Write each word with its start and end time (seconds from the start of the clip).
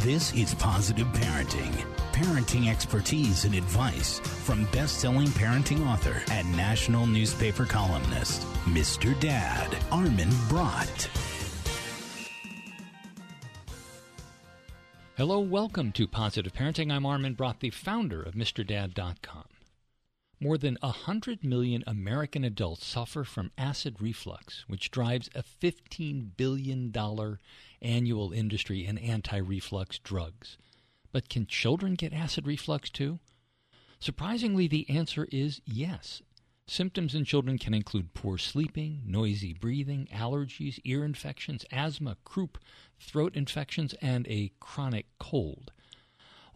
This 0.00 0.32
is 0.34 0.54
Positive 0.54 1.06
Parenting. 1.08 1.72
Parenting 2.12 2.68
expertise 2.70 3.44
and 3.44 3.54
advice 3.54 4.20
from 4.20 4.64
best-selling 4.66 5.28
parenting 5.28 5.84
author 5.84 6.22
and 6.30 6.56
national 6.56 7.06
newspaper 7.06 7.64
columnist, 7.64 8.42
Mr. 8.66 9.18
Dad, 9.18 9.76
Armin 9.90 10.30
Brott. 10.48 11.08
Hello, 15.16 15.40
welcome 15.40 15.90
to 15.92 16.06
Positive 16.06 16.52
Parenting. 16.52 16.92
I'm 16.92 17.06
Armin 17.06 17.34
Brott, 17.34 17.58
the 17.58 17.70
founder 17.70 18.22
of 18.22 18.34
MrDad.com. 18.34 19.44
More 20.38 20.58
than 20.58 20.76
100 20.82 21.42
million 21.42 21.82
American 21.86 22.44
adults 22.44 22.84
suffer 22.84 23.24
from 23.24 23.52
acid 23.56 23.96
reflux, 24.02 24.66
which 24.68 24.90
drives 24.90 25.30
a 25.34 25.42
$15 25.42 26.36
billion 26.36 26.92
annual 27.86 28.32
industry 28.32 28.84
in 28.84 28.98
anti 28.98 29.38
reflux 29.38 29.98
drugs. 29.98 30.58
But 31.12 31.28
can 31.28 31.46
children 31.46 31.94
get 31.94 32.12
acid 32.12 32.46
reflux 32.46 32.90
too? 32.90 33.20
Surprisingly, 34.00 34.66
the 34.66 34.88
answer 34.90 35.26
is 35.32 35.62
yes. 35.64 36.20
Symptoms 36.66 37.14
in 37.14 37.24
children 37.24 37.58
can 37.58 37.72
include 37.72 38.12
poor 38.12 38.38
sleeping, 38.38 39.02
noisy 39.06 39.52
breathing, 39.54 40.08
allergies, 40.12 40.80
ear 40.84 41.04
infections, 41.04 41.64
asthma, 41.70 42.16
croup, 42.24 42.58
throat 42.98 43.36
infections, 43.36 43.94
and 44.02 44.26
a 44.26 44.50
chronic 44.58 45.06
cold 45.18 45.72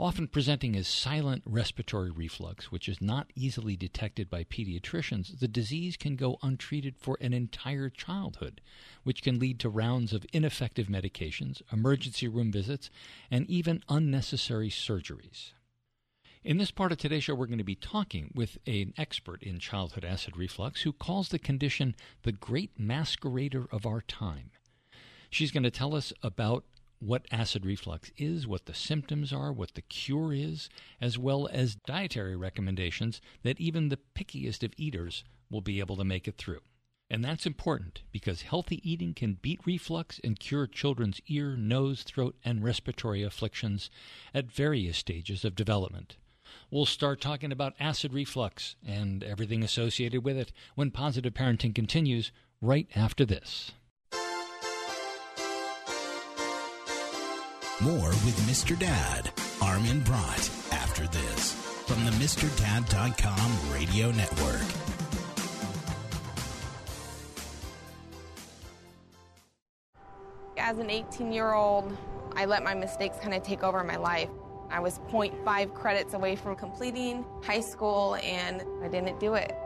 often 0.01 0.27
presenting 0.27 0.75
as 0.77 0.89
silent 0.89 1.43
respiratory 1.45 2.11
reflux, 2.11 2.73
which 2.73 2.89
is 2.89 3.01
not 3.01 3.31
easily 3.35 3.77
detected 3.77 4.31
by 4.31 4.43
pediatricians, 4.45 5.39
the 5.39 5.49
disease 5.49 5.97
can 5.97 6.17
go 6.17 6.39
untreated 6.43 6.97
for 6.97 7.19
an 7.21 7.33
entire 7.33 7.89
childhood, 7.91 8.61
which 9.03 9.23
can 9.23 9.39
lead 9.39 9.61
to 9.61 9.69
rounds 9.69 10.13
of 10.13 10.25
ineffective 10.33 10.87
medications, 10.87 11.63
emergency 11.73 12.27
room 12.27 12.51
visits, 12.51 12.91
and 13.31 13.49
even 13.49 13.83
unnecessary 13.89 14.71
surgeries. 14.71 15.53
In 16.43 16.57
this 16.57 16.71
part 16.71 16.91
of 16.91 16.99
today's 16.99 17.25
show, 17.25 17.35
we're 17.35 17.47
going 17.47 17.59
to 17.59 17.65
be 17.65 17.75
talking 17.75 18.33
with 18.35 18.57
an 18.67 18.95
expert 18.97 19.43
in 19.43 19.59
childhood 19.59 20.07
acid 20.07 20.37
reflux 20.37 20.83
who 20.83 20.93
calls 20.93 21.29
the 21.29 21.39
condition 21.39 21.95
the 22.23 22.33
great 22.33 22.79
masquerader 22.79 23.67
of 23.71 23.85
our 23.85 24.01
time. 24.01 24.51
She's 25.29 25.51
going 25.51 25.65
to 25.65 25.71
tell 25.71 25.95
us 25.95 26.15
about 26.23 26.65
what 27.01 27.27
acid 27.31 27.65
reflux 27.65 28.11
is, 28.17 28.47
what 28.47 28.67
the 28.67 28.75
symptoms 28.75 29.33
are, 29.33 29.53
what 29.53 29.75
the 29.75 29.83
cure 29.83 30.33
is, 30.33 30.69
as 31.01 31.19
well 31.19 31.49
as 31.51 31.77
dietary 31.87 32.37
recommendations 32.37 33.21
that 33.43 33.61
even 33.61 33.89
the 33.89 33.99
pickiest 34.15 34.63
of 34.63 34.75
eaters 34.77 35.25
will 35.51 35.63
be 35.63 35.81
able 35.81 35.97
to 35.97 36.05
make 36.05 36.29
it 36.29 36.37
through. 36.37 36.61
And 37.11 37.25
that's 37.25 37.47
important 37.47 38.03
because 38.13 38.43
healthy 38.43 38.81
eating 38.89 39.15
can 39.15 39.39
beat 39.43 39.67
reflux 39.67 40.21
and 40.23 40.39
cure 40.39 40.69
children's 40.69 41.21
ear, 41.27 41.57
nose, 41.57 42.05
throat, 42.05 42.37
and 42.45 42.63
respiratory 42.63 43.25
afflictions 43.25 43.91
at 44.33 44.53
various 44.53 44.99
stages 44.99 45.45
of 45.45 45.57
development. 45.57 46.17
We'll 46.71 46.87
start 46.87 47.21
talking 47.21 47.51
about 47.51 47.75
acid 47.81 48.13
reflux 48.13 48.77
and 48.87 49.25
everything 49.25 49.65
associated 49.65 50.25
with 50.25 50.37
it 50.37 50.53
when 50.77 50.93
positive 50.93 51.35
parenting 51.35 51.75
continues 51.75 52.31
right 52.61 52.89
after 52.95 53.25
this. 53.25 53.73
More 57.83 58.11
with 58.11 58.39
Mr. 58.41 58.79
Dad, 58.79 59.31
Armin 59.63 60.03
Brott, 60.03 60.51
after 60.71 61.07
this 61.07 61.53
from 61.87 62.05
the 62.05 62.11
MrDad.com 62.11 63.73
radio 63.73 64.11
network. 64.11 64.61
As 70.59 70.79
an 70.79 70.91
18 70.91 71.33
year 71.33 71.55
old, 71.55 71.97
I 72.37 72.45
let 72.45 72.63
my 72.63 72.75
mistakes 72.75 73.17
kind 73.19 73.33
of 73.33 73.43
take 73.43 73.63
over 73.63 73.83
my 73.83 73.97
life. 73.97 74.29
I 74.71 74.79
was 74.81 74.99
0.5 75.11 75.73
credits 75.73 76.13
away 76.13 76.37
from 76.37 76.57
completing 76.57 77.25
high 77.43 77.61
school 77.61 78.17
and 78.17 78.63
I 78.85 78.89
didn't 78.89 79.19
do 79.19 79.35
it. 79.35 79.57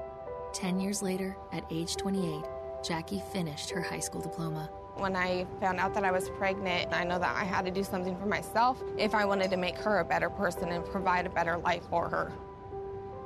10 0.53 0.79
years 0.79 1.03
later, 1.03 1.37
at 1.53 1.65
age 1.69 1.97
28, 1.97 2.45
Jackie 2.85 3.23
finished 3.33 3.71
her 3.71 3.83
high 3.83 3.99
school 3.99 4.21
diploma. 4.21 4.71
When 4.97 5.17
I 5.17 5.45
found 5.61 5.81
out 5.81 5.93
that 5.95 6.05
I 6.05 6.13
was 6.13 6.31
pregnant, 6.31 6.93
I 6.93 7.03
know 7.03 7.19
that 7.19 7.37
I 7.37 7.43
had 7.43 7.65
to 7.65 7.71
do 7.73 7.83
something 7.83 8.17
for 8.17 8.27
myself 8.27 8.81
if 8.97 9.13
I 9.13 9.25
wanted 9.25 9.51
to 9.51 9.57
make 9.57 9.77
her 9.79 9.99
a 9.99 10.05
better 10.05 10.31
person 10.31 10.69
and 10.69 10.85
provide 10.85 11.27
a 11.27 11.31
better 11.31 11.57
life 11.59 11.83
for 11.91 12.09
her. 12.09 12.33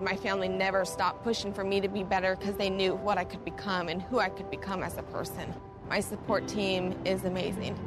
My 0.01 0.17
family 0.17 0.49
never 0.49 0.87
stopped 0.87 1.25
pushing 1.25 1.53
for 1.53 1.65
me 1.65 1.81
to 1.83 1.89
be 1.89 2.05
better 2.05 2.37
because 2.37 2.57
they 2.57 2.71
knew 2.71 2.95
what 2.95 3.19
I 3.19 3.25
could 3.25 3.45
become 3.45 3.89
and 3.89 4.01
who 4.01 4.19
I 4.19 4.31
could 4.31 4.51
become 4.51 4.83
as 4.83 4.97
a 4.97 5.03
person. 5.03 5.53
My 5.91 6.01
support 6.01 6.49
team 6.49 6.99
is 7.05 7.25
amazing. 7.25 7.79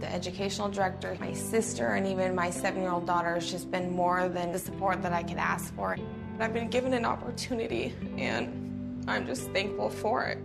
The 0.00 0.12
educational 0.12 0.68
director, 0.68 1.16
my 1.18 1.32
sister, 1.32 1.94
and 1.94 2.06
even 2.06 2.34
my 2.34 2.50
seven 2.50 2.82
year 2.82 2.90
old 2.90 3.06
daughter 3.06 3.34
has 3.34 3.50
just 3.50 3.70
been 3.70 3.90
more 3.90 4.28
than 4.28 4.52
the 4.52 4.58
support 4.58 5.00
that 5.02 5.14
I 5.14 5.22
could 5.22 5.38
ask 5.38 5.74
for. 5.74 5.96
I've 6.40 6.52
been 6.52 6.68
given 6.68 6.92
an 6.92 7.06
opportunity, 7.06 7.94
and 8.18 9.04
I'm 9.08 9.26
just 9.26 9.50
thankful 9.52 9.88
for 9.88 10.24
it. 10.24 10.38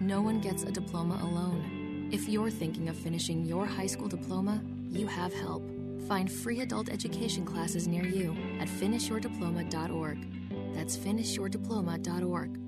No 0.00 0.22
one 0.22 0.40
gets 0.40 0.62
a 0.62 0.70
diploma 0.70 1.18
alone. 1.22 1.81
If 2.12 2.28
you're 2.28 2.50
thinking 2.50 2.90
of 2.90 2.96
finishing 2.96 3.46
your 3.46 3.64
high 3.64 3.86
school 3.86 4.06
diploma, 4.06 4.62
you 4.90 5.06
have 5.06 5.32
help. 5.32 5.62
Find 6.06 6.30
free 6.30 6.60
adult 6.60 6.90
education 6.90 7.46
classes 7.46 7.88
near 7.88 8.04
you 8.04 8.36
at 8.60 8.68
finishyourdiploma.org. 8.68 10.74
That's 10.74 10.94
finishyourdiploma.org. 10.94 12.58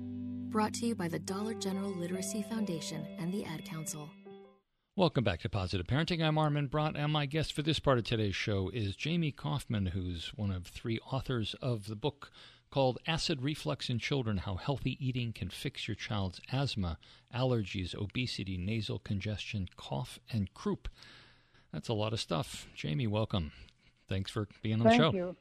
Brought 0.49 0.73
to 0.73 0.87
you 0.87 0.95
by 0.95 1.07
the 1.07 1.19
Dollar 1.19 1.53
General 1.53 1.91
Literacy 1.91 2.41
Foundation 2.41 3.05
and 3.19 3.31
the 3.31 3.45
Ad 3.45 3.63
Council. 3.65 4.09
Welcome 4.95 5.23
back 5.23 5.41
to 5.41 5.49
Positive 5.49 5.85
Parenting. 5.85 6.25
I'm 6.25 6.39
Armin 6.39 6.67
Brott, 6.67 6.95
and 6.95 7.13
my 7.13 7.27
guest 7.27 7.53
for 7.53 7.61
this 7.61 7.79
part 7.79 7.99
of 7.99 8.03
today's 8.03 8.35
show 8.35 8.69
is 8.69 8.95
Jamie 8.95 9.31
Koufman, 9.31 9.89
who's 9.89 10.31
one 10.35 10.49
of 10.49 10.65
three 10.65 10.97
authors 11.11 11.55
of 11.61 11.85
the 11.85 11.95
book 11.95 12.31
called 12.75 12.99
Acid 13.07 13.41
Reflux 13.41 13.89
in 13.89 13.99
Children 13.99 14.35
How 14.35 14.55
Healthy 14.55 14.97
Eating 14.99 15.31
Can 15.31 15.47
Fix 15.47 15.87
Your 15.87 15.95
Child's 15.95 16.41
Asthma, 16.51 16.97
Allergies, 17.33 17.95
Obesity, 17.95 18.57
Nasal 18.57 18.99
Congestion, 18.99 19.69
Cough, 19.77 20.19
and 20.29 20.53
Croup. 20.53 20.89
That's 21.71 21.87
a 21.87 21.93
lot 21.93 22.11
of 22.11 22.19
stuff. 22.19 22.67
Jamie, 22.75 23.07
welcome. 23.07 23.53
Thanks 24.09 24.29
for 24.29 24.49
being 24.61 24.81
on 24.81 24.87
thank 24.87 24.97
the 24.97 24.97
show. 24.97 25.11
Thank 25.11 25.15
you. 25.15 25.35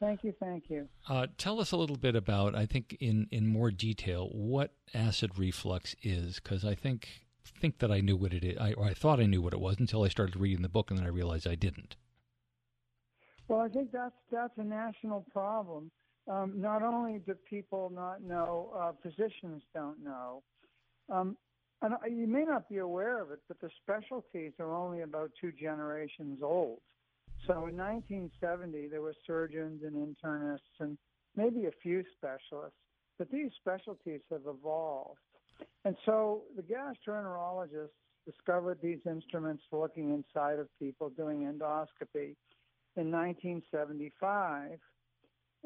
Thank 0.00 0.24
you. 0.24 0.34
Thank 0.40 0.70
you. 0.70 0.88
Uh, 1.08 1.28
tell 1.38 1.60
us 1.60 1.70
a 1.70 1.76
little 1.76 1.94
bit 1.94 2.16
about, 2.16 2.56
I 2.56 2.66
think, 2.66 2.96
in, 2.98 3.28
in 3.30 3.46
more 3.46 3.70
detail, 3.70 4.28
what 4.32 4.72
acid 4.92 5.38
reflux 5.38 5.94
is, 6.02 6.40
because 6.40 6.64
I 6.64 6.74
think 6.74 7.26
think 7.60 7.78
that 7.78 7.92
I 7.92 8.00
knew 8.00 8.16
what 8.16 8.32
it 8.32 8.42
is. 8.42 8.58
I, 8.58 8.72
or 8.72 8.86
I 8.86 8.94
thought 8.94 9.20
I 9.20 9.26
knew 9.26 9.40
what 9.40 9.52
it 9.52 9.60
was 9.60 9.78
until 9.78 10.02
I 10.02 10.08
started 10.08 10.34
reading 10.34 10.62
the 10.62 10.68
book, 10.68 10.90
and 10.90 10.98
then 10.98 11.06
I 11.06 11.10
realized 11.10 11.46
I 11.46 11.54
didn't. 11.54 11.94
Well, 13.46 13.60
I 13.60 13.68
think 13.68 13.92
that's 13.92 14.16
that's 14.32 14.58
a 14.58 14.64
national 14.64 15.24
problem 15.32 15.92
um, 16.28 16.54
not 16.56 16.82
only 16.82 17.20
do 17.26 17.34
people 17.48 17.90
not 17.94 18.22
know, 18.22 18.72
uh, 18.76 18.92
physicians 19.02 19.62
don't 19.74 20.02
know. 20.02 20.42
Um, 21.10 21.36
and 21.82 21.94
you 22.10 22.26
may 22.26 22.44
not 22.44 22.68
be 22.68 22.78
aware 22.78 23.22
of 23.22 23.30
it, 23.30 23.40
but 23.48 23.60
the 23.60 23.70
specialties 23.82 24.52
are 24.58 24.74
only 24.74 25.00
about 25.00 25.30
two 25.40 25.50
generations 25.52 26.40
old. 26.42 26.80
So 27.46 27.52
in 27.66 27.76
1970, 27.76 28.88
there 28.88 29.00
were 29.00 29.14
surgeons 29.26 29.82
and 29.82 29.94
internists 29.96 30.78
and 30.78 30.98
maybe 31.36 31.66
a 31.66 31.70
few 31.82 32.04
specialists, 32.16 32.76
but 33.18 33.30
these 33.30 33.50
specialties 33.58 34.20
have 34.30 34.42
evolved. 34.46 35.20
And 35.86 35.96
so 36.04 36.42
the 36.54 36.62
gastroenterologists 36.62 37.88
discovered 38.26 38.78
these 38.82 39.00
instruments 39.06 39.62
for 39.70 39.80
looking 39.80 40.10
inside 40.10 40.58
of 40.58 40.68
people 40.78 41.08
doing 41.10 41.40
endoscopy 41.40 42.36
in 42.96 43.10
1975 43.10 44.78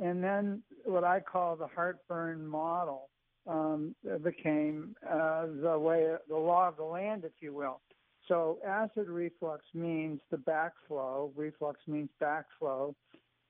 and 0.03 0.23
then 0.23 0.63
what 0.85 1.05
I 1.05 1.21
call 1.21 1.57
the 1.57 1.69
heartburn 1.69 2.47
model 2.47 3.11
um, 3.47 3.95
became 4.23 4.95
uh, 5.09 5.47
the 5.63 5.79
way, 5.79 6.15
the 6.29 6.37
law 6.37 6.69
of 6.69 6.77
the 6.77 6.85
land, 6.85 7.25
if 7.25 7.33
you 7.41 7.55
will. 7.55 7.81
So 8.29 8.59
acid 8.67 9.09
reflux 9.09 9.65
means 9.75 10.21
the 10.31 10.39
backflow. 10.39 11.31
Reflux 11.37 11.81
means 11.87 12.09
backflow 12.23 12.95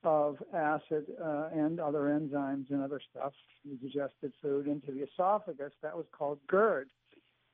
of 0.02 0.36
acid 0.52 1.06
uh, 1.22 1.48
and 1.54 1.80
other 1.80 2.00
enzymes 2.00 2.70
and 2.70 2.82
other 2.82 3.00
stuff, 3.10 3.32
digested 3.80 4.32
food, 4.42 4.66
into 4.66 4.92
the 4.92 5.04
esophagus. 5.04 5.72
That 5.82 5.96
was 5.96 6.06
called 6.16 6.38
GERD. 6.48 6.88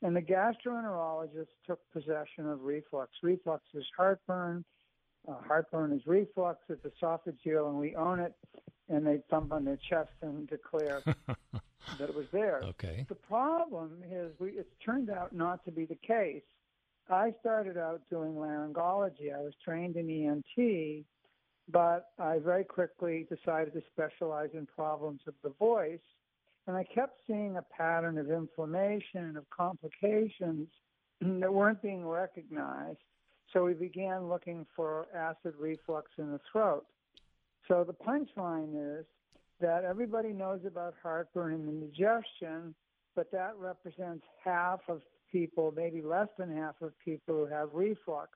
And 0.02 0.16
the 0.16 0.22
gastroenterologist 0.22 1.48
took 1.66 1.78
possession 1.92 2.48
of 2.48 2.62
reflux. 2.62 3.12
Reflux 3.22 3.62
is 3.74 3.84
heartburn. 3.96 4.64
Uh, 5.28 5.34
heartburn 5.46 5.92
is 5.92 6.00
reflux. 6.06 6.58
It's 6.70 6.84
esophageal, 6.84 7.68
and 7.68 7.78
we 7.78 7.94
own 7.94 8.18
it 8.18 8.34
and 8.90 9.06
they 9.06 9.20
thump 9.30 9.52
on 9.52 9.64
their 9.64 9.78
chest 9.88 10.10
and 10.20 10.48
declare 10.48 11.02
that 11.98 12.08
it 12.08 12.14
was 12.14 12.26
there. 12.32 12.60
Okay. 12.64 13.06
The 13.08 13.14
problem 13.14 14.02
is, 14.10 14.32
we, 14.38 14.50
it's 14.50 14.74
turned 14.84 15.10
out 15.10 15.32
not 15.32 15.64
to 15.64 15.70
be 15.70 15.86
the 15.86 15.98
case. 16.06 16.42
I 17.08 17.32
started 17.40 17.76
out 17.76 18.02
doing 18.10 18.34
laryngology. 18.34 19.34
I 19.34 19.40
was 19.40 19.54
trained 19.64 19.96
in 19.96 20.08
ENT, 20.08 21.04
but 21.72 22.10
I 22.18 22.38
very 22.38 22.64
quickly 22.64 23.26
decided 23.28 23.72
to 23.72 23.82
specialize 23.92 24.50
in 24.54 24.66
problems 24.66 25.20
of 25.26 25.34
the 25.42 25.50
voice. 25.58 25.98
And 26.66 26.76
I 26.76 26.84
kept 26.84 27.18
seeing 27.26 27.56
a 27.56 27.62
pattern 27.62 28.18
of 28.18 28.30
inflammation 28.30 29.24
and 29.24 29.36
of 29.36 29.48
complications 29.50 30.68
that 31.20 31.52
weren't 31.52 31.82
being 31.82 32.06
recognized. 32.06 32.98
So 33.52 33.64
we 33.64 33.74
began 33.74 34.28
looking 34.28 34.66
for 34.76 35.06
acid 35.14 35.54
reflux 35.58 36.10
in 36.18 36.30
the 36.30 36.40
throat. 36.52 36.86
So 37.70 37.84
the 37.84 37.92
punchline 37.92 38.98
is 38.98 39.06
that 39.60 39.84
everybody 39.84 40.30
knows 40.32 40.58
about 40.66 40.94
heartburn 41.00 41.54
and 41.54 41.68
indigestion, 41.68 42.74
but 43.14 43.30
that 43.30 43.54
represents 43.56 44.24
half 44.44 44.80
of 44.88 45.02
people, 45.30 45.72
maybe 45.76 46.02
less 46.02 46.26
than 46.36 46.52
half 46.52 46.74
of 46.82 46.92
people 46.98 47.36
who 47.36 47.46
have 47.46 47.68
reflux, 47.72 48.30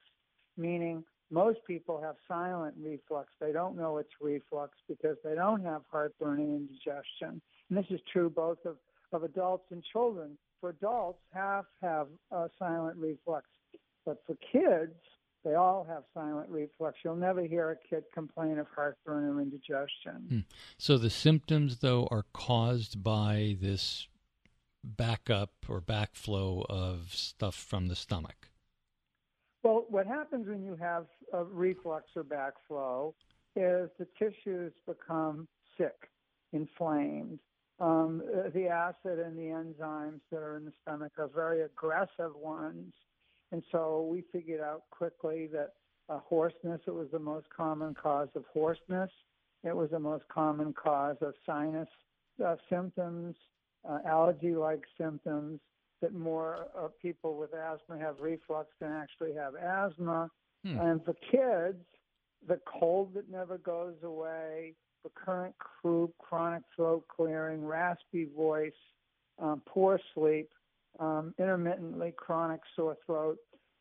meaning 0.56 1.02
most 1.32 1.58
people 1.66 2.00
have 2.00 2.14
silent 2.28 2.76
reflux. 2.80 3.32
They 3.40 3.50
don't 3.50 3.76
know 3.76 3.98
it's 3.98 4.08
reflux 4.20 4.78
because 4.88 5.16
they 5.24 5.34
don't 5.34 5.64
have 5.64 5.82
heartburn 5.90 6.38
and 6.38 6.68
indigestion. 6.68 7.42
And 7.70 7.76
this 7.76 7.86
is 7.90 8.00
true 8.12 8.30
both 8.30 8.58
of, 8.64 8.76
of 9.12 9.24
adults 9.24 9.64
and 9.72 9.82
children. 9.82 10.38
For 10.60 10.70
adults, 10.70 11.18
half 11.32 11.64
have 11.82 12.06
uh, 12.30 12.46
silent 12.56 12.98
reflux. 12.98 13.46
But 14.06 14.18
for 14.28 14.36
kids, 14.52 14.94
they 15.44 15.54
all 15.54 15.84
have 15.88 16.04
silent 16.14 16.48
reflux. 16.48 16.98
You'll 17.04 17.16
never 17.16 17.42
hear 17.42 17.70
a 17.70 17.76
kid 17.88 18.04
complain 18.12 18.58
of 18.58 18.66
heartburn 18.74 19.24
or 19.24 19.40
indigestion. 19.40 20.26
Hmm. 20.28 20.38
So 20.78 20.98
the 20.98 21.10
symptoms, 21.10 21.78
though, 21.78 22.08
are 22.10 22.24
caused 22.32 23.02
by 23.02 23.56
this 23.60 24.08
backup 24.82 25.52
or 25.68 25.80
backflow 25.80 26.64
of 26.68 27.14
stuff 27.14 27.54
from 27.54 27.88
the 27.88 27.96
stomach. 27.96 28.50
Well, 29.62 29.86
what 29.88 30.06
happens 30.06 30.46
when 30.46 30.62
you 30.62 30.76
have 30.76 31.06
a 31.32 31.44
reflux 31.44 32.10
or 32.16 32.24
backflow 32.24 33.14
is 33.56 33.88
the 33.98 34.06
tissues 34.18 34.72
become 34.86 35.48
sick, 35.78 36.10
inflamed. 36.52 37.38
Um, 37.80 38.22
the 38.54 38.68
acid 38.68 39.18
and 39.18 39.36
the 39.36 39.42
enzymes 39.42 40.20
that 40.30 40.38
are 40.38 40.56
in 40.58 40.64
the 40.66 40.72
stomach 40.82 41.12
are 41.18 41.28
very 41.28 41.62
aggressive 41.62 42.36
ones. 42.36 42.92
And 43.52 43.62
so 43.70 44.08
we 44.10 44.24
figured 44.32 44.60
out 44.60 44.82
quickly 44.90 45.48
that 45.52 45.72
uh, 46.08 46.18
hoarseness, 46.18 46.80
it 46.86 46.94
was 46.94 47.08
the 47.12 47.18
most 47.18 47.46
common 47.54 47.94
cause 47.94 48.28
of 48.34 48.44
hoarseness. 48.52 49.10
It 49.62 49.74
was 49.74 49.90
the 49.90 49.98
most 49.98 50.24
common 50.28 50.74
cause 50.74 51.16
of 51.20 51.34
sinus 51.46 51.88
uh, 52.44 52.56
symptoms, 52.68 53.36
uh, 53.88 53.98
allergy-like 54.06 54.82
symptoms, 54.98 55.60
that 56.02 56.12
more 56.12 56.66
uh, 56.78 56.88
people 57.00 57.36
with 57.36 57.54
asthma 57.54 57.98
have 57.98 58.16
reflux 58.20 58.68
than 58.80 58.92
actually 58.92 59.32
have 59.34 59.54
asthma. 59.54 60.30
Hmm. 60.64 60.78
And 60.78 61.04
for 61.04 61.14
kids, 61.30 61.82
the 62.46 62.60
cold 62.66 63.14
that 63.14 63.30
never 63.30 63.58
goes 63.58 63.94
away, 64.02 64.74
recurrent 65.02 65.54
croup, 65.58 66.12
chronic 66.18 66.62
throat 66.74 67.04
clearing, 67.08 67.64
raspy 67.64 68.28
voice, 68.36 68.72
um, 69.38 69.62
poor 69.66 69.98
sleep, 70.14 70.50
um, 71.00 71.34
intermittently 71.38 72.12
chronic 72.16 72.60
sore 72.76 72.96
throat, 73.06 73.36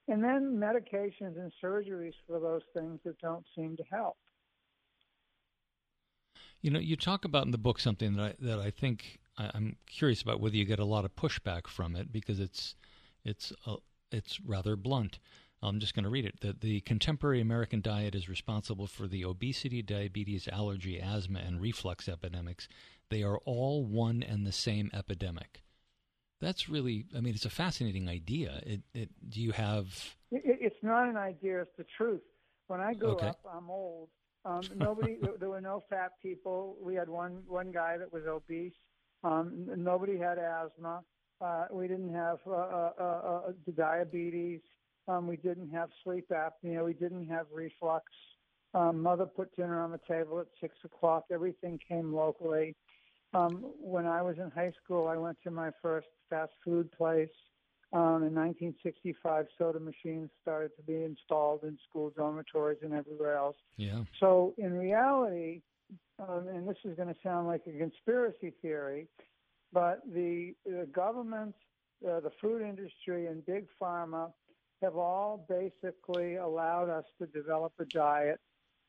and 0.07 0.24
then 0.24 0.57
medications 0.57 1.38
and 1.38 1.51
surgeries 1.63 2.13
for 2.27 2.39
those 2.39 2.63
things 2.74 3.00
that 3.06 3.18
don't 3.19 3.45
seem 3.56 3.77
to 3.77 3.83
help. 3.92 4.18
You 6.62 6.71
know, 6.71 6.80
you 6.80 6.95
talk 6.95 7.25
about 7.25 7.45
in 7.45 7.51
the 7.51 7.57
book 7.57 7.80
something 7.80 8.15
that 8.15 8.24
I, 8.24 8.33
that 8.39 8.60
I 8.60 8.71
think 8.71 9.19
I, 9.38 9.51
am 9.54 9.75
curious 9.86 10.21
about 10.21 10.39
whether 10.39 10.56
you 10.56 10.65
get 10.65 10.80
a 10.80 10.86
lot 10.86 11.06
of 11.06 11.15
pushback 11.15 11.68
from 11.68 11.95
it 11.95 12.12
because 12.12 12.39
it's 12.39 12.75
it's 13.25 13.51
uh, 13.65 13.77
it's 14.12 14.39
rather 14.42 14.75
blunt. 14.75 15.19
I'm 15.62 15.80
just 15.80 15.94
going 15.94 16.04
to 16.04 16.10
read 16.10 16.25
it. 16.25 16.42
That 16.42 16.62
the 16.62 16.81
contemporary 16.81 17.39
American 17.39 17.81
diet 17.81 18.15
is 18.15 18.27
responsible 18.27 18.88
for 18.88 19.07
the 19.07 19.24
obesity, 19.25 19.81
diabetes, 19.81 20.48
allergy, 20.51 21.01
asthma, 21.01 21.39
and 21.39 21.62
reflux 21.62 22.07
epidemics. 22.10 22.68
They 23.10 23.24
are 23.24 23.39
all 23.39 23.86
one 23.86 24.24
and 24.24 24.45
the 24.45 24.51
same 24.51 24.89
epidemic. 24.94 25.62
That's 26.44 26.69
really, 26.69 27.06
I 27.16 27.22
mean, 27.22 27.34
it's 27.34 27.45
a 27.45 27.50
fascinating 27.50 28.10
idea. 28.10 28.62
It, 28.66 28.81
it, 28.94 29.10
do 29.30 29.42
you 29.42 29.51
have? 29.51 29.86
It, 30.31 30.42
it's 30.62 30.84
not 30.84 31.07
an 31.07 31.18
idea; 31.18 31.62
it's 31.62 31.78
the 31.78 31.86
truth. 31.98 32.22
When 32.68 32.81
I 32.81 32.94
grew 32.94 33.12
okay. 33.12 33.28
up, 33.28 33.40
I'm 33.51 33.69
old. 33.69 34.10
Um, 34.45 34.62
nobody, 34.75 35.18
there 35.40 35.50
were 35.50 35.62
no 35.62 35.84
fat 35.90 36.12
people. 36.22 36.78
We 36.81 36.95
had 36.95 37.10
one 37.10 37.44
one 37.48 37.72
guy 37.72 37.98
that 37.98 38.12
was 38.12 38.24
obese. 38.28 38.74
Um, 39.24 39.68
nobody 39.78 40.18
had 40.18 40.38
asthma. 40.38 41.01
Uh, 41.40 41.66
we 41.72 41.88
didn't 41.88 42.13
have 42.13 42.40
uh, 42.46 42.51
uh, 42.51 42.92
uh, 43.00 43.04
uh 43.04 43.51
diabetes. 43.75 44.62
Um, 45.07 45.28
we 45.28 45.38
didn't 45.38 45.69
have 45.69 45.89
sleep 46.04 46.25
apnea. 46.30 46.86
We 46.86 46.94
didn't 46.94 47.28
have 47.28 47.48
reflux. 47.54 48.06
Um, 48.74 49.01
mother 49.01 49.25
put 49.25 49.56
dinner 49.56 49.81
on 49.81 49.92
the 49.92 50.00
table 50.07 50.39
at 50.39 50.48
six 50.60 50.75
o'clock. 50.84 51.25
Everything 51.31 51.80
came 51.88 52.13
locally. 52.13 52.75
Um, 53.34 53.64
when 53.80 54.06
I 54.06 54.22
was 54.22 54.38
in 54.38 54.52
high 54.52 54.72
school, 54.84 55.08
I 55.08 55.18
went 55.18 55.38
to 55.44 55.52
my 55.52 55.72
first 55.82 56.08
fast 56.30 56.52
food 56.64 56.92
place. 56.92 57.30
Um, 57.92 58.24
in 58.24 58.34
1965, 58.34 59.46
soda 59.58 59.80
machines 59.80 60.30
started 60.42 60.72
to 60.78 60.84
be 60.84 61.04
installed 61.04 61.64
in 61.64 61.78
school 61.88 62.12
dormitories 62.16 62.80
and 62.82 62.94
everywhere 62.94 63.36
else. 63.38 63.56
Yeah. 63.78 64.04
So 64.20 64.56
in 64.58 64.74
reality, 64.74 65.62
um, 66.20 66.48
and 66.48 66.68
this 66.68 66.78
is 66.86 66.96
going 66.96 67.10
to 67.10 67.20
sound 67.22 67.48
like 67.48 67.62
a 67.68 67.78
conspiracy 67.78 68.54
theory, 68.62 69.08
but 69.72 70.02
the, 70.12 70.56
the 70.66 70.88
government, 70.92 71.54
uh, 72.08 72.20
the 72.20 72.32
food 72.42 72.64
industry, 72.64 73.28
and 73.28 73.46
big 73.46 73.68
pharma 73.80 74.32
have 74.82 74.96
all 74.96 75.46
basically 75.48 76.36
allowed 76.36 76.90
us 76.90 77.06
to 77.20 77.28
develop 77.28 77.74
a 77.80 77.86
diet 77.86 78.40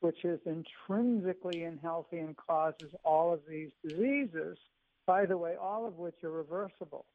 which 0.05 0.23
is 0.23 0.39
intrinsically 0.45 1.65
unhealthy 1.65 2.19
and 2.19 2.37
causes 2.37 2.93
all 3.05 3.33
of 3.33 3.41
these 3.49 3.71
diseases. 3.83 4.59
By 5.07 5.25
the 5.25 5.39
way, 5.39 5.55
all 5.59 5.87
of 5.87 5.97
which 5.97 6.17
are 6.23 6.31
reversible. 6.31 7.07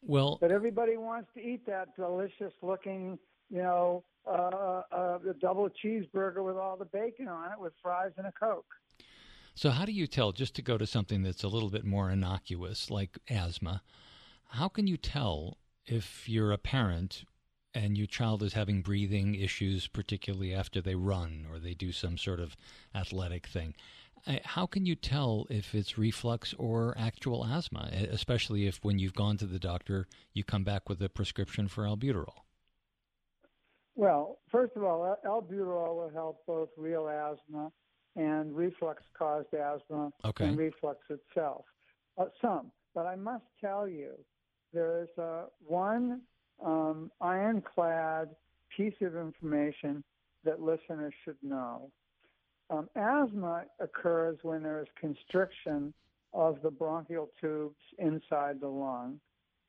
Well, 0.00 0.38
but 0.40 0.50
everybody 0.50 0.96
wants 0.96 1.28
to 1.34 1.40
eat 1.40 1.66
that 1.66 1.94
delicious 1.96 2.54
looking, 2.62 3.18
you 3.50 3.58
know, 3.62 4.04
uh, 4.26 4.82
uh, 4.90 5.18
a 5.28 5.34
double 5.38 5.68
cheeseburger 5.68 6.42
with 6.42 6.56
all 6.56 6.78
the 6.78 6.86
bacon 6.86 7.28
on 7.28 7.52
it 7.52 7.60
with 7.60 7.74
fries 7.82 8.12
and 8.16 8.26
a 8.26 8.32
Coke. 8.32 8.64
So, 9.54 9.70
how 9.70 9.84
do 9.84 9.92
you 9.92 10.06
tell, 10.06 10.32
just 10.32 10.54
to 10.56 10.62
go 10.62 10.78
to 10.78 10.86
something 10.86 11.22
that's 11.22 11.44
a 11.44 11.48
little 11.48 11.70
bit 11.70 11.84
more 11.84 12.10
innocuous, 12.10 12.90
like 12.90 13.18
asthma, 13.28 13.82
how 14.48 14.68
can 14.68 14.86
you 14.86 14.96
tell 14.96 15.58
if 15.84 16.26
you're 16.26 16.52
a 16.52 16.58
parent 16.58 17.24
and 17.76 17.98
your 17.98 18.06
child 18.06 18.42
is 18.42 18.54
having 18.54 18.80
breathing 18.80 19.34
issues, 19.34 19.86
particularly 19.86 20.54
after 20.54 20.80
they 20.80 20.94
run 20.94 21.46
or 21.50 21.58
they 21.58 21.74
do 21.74 21.92
some 21.92 22.16
sort 22.16 22.40
of 22.40 22.56
athletic 22.94 23.46
thing? 23.46 23.74
How 24.44 24.66
can 24.66 24.86
you 24.86 24.96
tell 24.96 25.46
if 25.50 25.74
it's 25.74 25.98
reflux 25.98 26.54
or 26.58 26.94
actual 26.98 27.44
asthma, 27.44 27.90
especially 28.10 28.66
if 28.66 28.82
when 28.82 28.98
you've 28.98 29.14
gone 29.14 29.36
to 29.36 29.46
the 29.46 29.58
doctor, 29.58 30.08
you 30.32 30.42
come 30.42 30.64
back 30.64 30.88
with 30.88 31.00
a 31.02 31.08
prescription 31.08 31.68
for 31.68 31.84
albuterol? 31.84 32.42
Well, 33.94 34.38
first 34.50 34.72
of 34.74 34.82
all, 34.82 35.16
albuterol 35.24 35.96
will 35.96 36.10
help 36.12 36.44
both 36.46 36.70
real 36.76 37.08
asthma 37.08 37.70
and 38.16 38.56
reflux-caused 38.56 39.54
asthma 39.54 40.10
okay. 40.24 40.46
and 40.46 40.58
reflux 40.58 40.98
itself. 41.08 41.64
Uh, 42.18 42.24
some, 42.40 42.72
but 42.94 43.06
I 43.06 43.14
must 43.14 43.44
tell 43.60 43.86
you, 43.86 44.12
there 44.72 45.02
is 45.02 45.18
uh, 45.18 45.44
one 45.60 46.22
um, 46.64 47.10
ironclad 47.20 48.30
piece 48.76 48.94
of 49.00 49.16
information 49.16 50.02
that 50.44 50.60
listeners 50.60 51.12
should 51.24 51.36
know. 51.42 51.90
Um, 52.70 52.88
asthma 52.96 53.64
occurs 53.80 54.38
when 54.42 54.62
there 54.62 54.80
is 54.80 54.88
constriction 55.00 55.92
of 56.32 56.58
the 56.62 56.70
bronchial 56.70 57.30
tubes 57.40 57.76
inside 57.98 58.60
the 58.60 58.68
lung. 58.68 59.20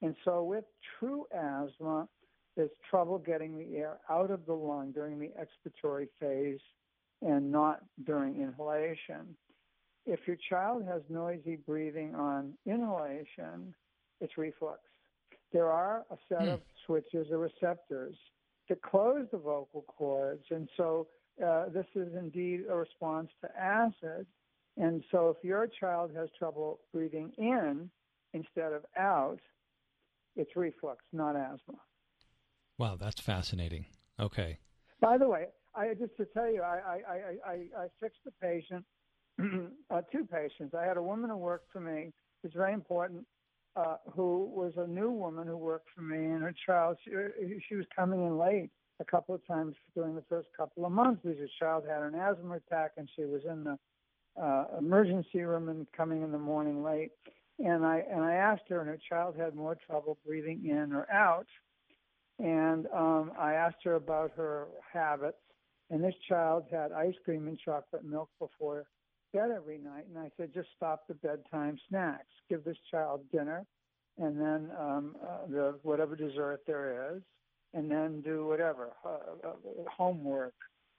And 0.01 0.15
so, 0.25 0.43
with 0.43 0.65
true 0.99 1.25
asthma, 1.33 2.07
there's 2.55 2.71
trouble 2.89 3.19
getting 3.19 3.57
the 3.57 3.77
air 3.77 3.97
out 4.09 4.31
of 4.31 4.45
the 4.45 4.53
lung 4.53 4.91
during 4.91 5.19
the 5.19 5.31
expiratory 5.39 6.07
phase 6.19 6.59
and 7.21 7.51
not 7.51 7.81
during 8.03 8.41
inhalation. 8.41 9.35
If 10.05 10.21
your 10.25 10.37
child 10.49 10.83
has 10.85 11.01
noisy 11.09 11.57
breathing 11.57 12.15
on 12.15 12.53
inhalation, 12.65 13.73
it's 14.21 14.37
reflux. 14.37 14.79
There 15.53 15.71
are 15.71 16.05
a 16.11 16.17
set 16.29 16.41
mm. 16.41 16.53
of 16.53 16.61
switches 16.85 17.27
or 17.31 17.37
receptors 17.37 18.15
to 18.67 18.75
close 18.75 19.27
the 19.31 19.37
vocal 19.37 19.85
cords, 19.87 20.43
and 20.51 20.67
so 20.75 21.07
uh, 21.45 21.69
this 21.69 21.85
is 21.95 22.09
indeed 22.17 22.63
a 22.69 22.75
response 22.75 23.29
to 23.41 23.49
acid. 23.59 24.25
And 24.75 25.03
so, 25.11 25.29
if 25.29 25.43
your 25.43 25.67
child 25.67 26.11
has 26.15 26.29
trouble 26.37 26.79
breathing 26.93 27.31
in 27.37 27.89
instead 28.33 28.73
of 28.73 28.83
out, 28.97 29.39
it's 30.35 30.55
reflux, 30.55 31.03
not 31.13 31.35
asthma. 31.35 31.79
Wow, 32.77 32.95
that's 32.95 33.19
fascinating. 33.19 33.85
Okay. 34.19 34.59
By 35.01 35.17
the 35.17 35.27
way, 35.27 35.47
I 35.73 35.93
just 35.93 36.15
to 36.17 36.25
tell 36.25 36.51
you, 36.51 36.61
I 36.61 36.77
I 36.77 36.99
I, 37.13 37.51
I, 37.51 37.53
I 37.83 37.87
fixed 37.99 38.19
a 38.27 38.31
patient, 38.43 38.85
uh, 39.89 40.01
two 40.11 40.25
patients. 40.25 40.75
I 40.75 40.85
had 40.85 40.97
a 40.97 41.03
woman 41.03 41.29
who 41.29 41.37
worked 41.37 41.71
for 41.71 41.79
me. 41.79 42.11
It's 42.43 42.53
very 42.53 42.73
important. 42.73 43.25
Uh, 43.77 43.97
who 44.15 44.49
was 44.51 44.73
a 44.77 44.87
new 44.87 45.11
woman 45.11 45.45
who 45.47 45.55
worked 45.55 45.87
for 45.95 46.01
me, 46.01 46.17
and 46.17 46.41
her 46.41 46.53
child 46.65 46.97
she, 47.03 47.11
she 47.69 47.75
was 47.75 47.85
coming 47.95 48.25
in 48.25 48.37
late 48.37 48.71
a 48.99 49.05
couple 49.05 49.35
of 49.35 49.45
times 49.45 49.75
during 49.93 50.15
the 50.15 50.23
first 50.27 50.47
couple 50.57 50.83
of 50.83 50.91
months 50.91 51.21
because 51.23 51.37
her 51.37 51.47
child 51.59 51.83
had 51.87 52.01
an 52.01 52.15
asthma 52.15 52.55
attack, 52.55 52.93
and 52.97 53.07
she 53.15 53.25
was 53.25 53.41
in 53.47 53.63
the 53.63 53.77
uh, 54.41 54.65
emergency 54.79 55.41
room 55.41 55.69
and 55.69 55.85
coming 55.95 56.23
in 56.23 56.31
the 56.31 56.39
morning 56.39 56.83
late. 56.83 57.11
And 57.59 57.85
I 57.85 58.03
and 58.11 58.23
I 58.23 58.33
asked 58.33 58.63
her, 58.69 58.79
and 58.79 58.89
her 58.89 58.99
child 59.09 59.35
had 59.37 59.53
more 59.53 59.77
trouble 59.87 60.17
breathing 60.25 60.65
in 60.65 60.91
or 60.91 61.07
out 61.11 61.47
and 62.39 62.87
um, 62.93 63.31
I 63.37 63.53
asked 63.53 63.83
her 63.83 63.95
about 63.95 64.31
her 64.35 64.67
habits. 64.93 65.37
And 65.89 66.03
this 66.03 66.13
child 66.27 66.65
had 66.69 66.91
ice 66.91 67.15
cream 67.23 67.47
and 67.47 67.57
chocolate 67.57 68.03
milk 68.03 68.29
before 68.39 68.85
bed 69.33 69.51
every 69.55 69.77
night. 69.77 70.05
And 70.07 70.17
I 70.17 70.29
said, 70.37 70.53
just 70.53 70.69
stop 70.75 71.07
the 71.07 71.13
bedtime 71.15 71.77
snacks. 71.89 72.27
Give 72.49 72.63
this 72.63 72.77
child 72.89 73.21
dinner, 73.31 73.65
and 74.17 74.39
then 74.39 74.69
um, 74.79 75.15
uh, 75.21 75.47
the 75.49 75.75
whatever 75.83 76.15
dessert 76.15 76.61
there 76.65 77.15
is, 77.15 77.21
and 77.73 77.89
then 77.91 78.21
do 78.21 78.47
whatever 78.47 78.93
uh, 79.05 79.47
uh, 79.47 79.51
homework, 79.95 80.53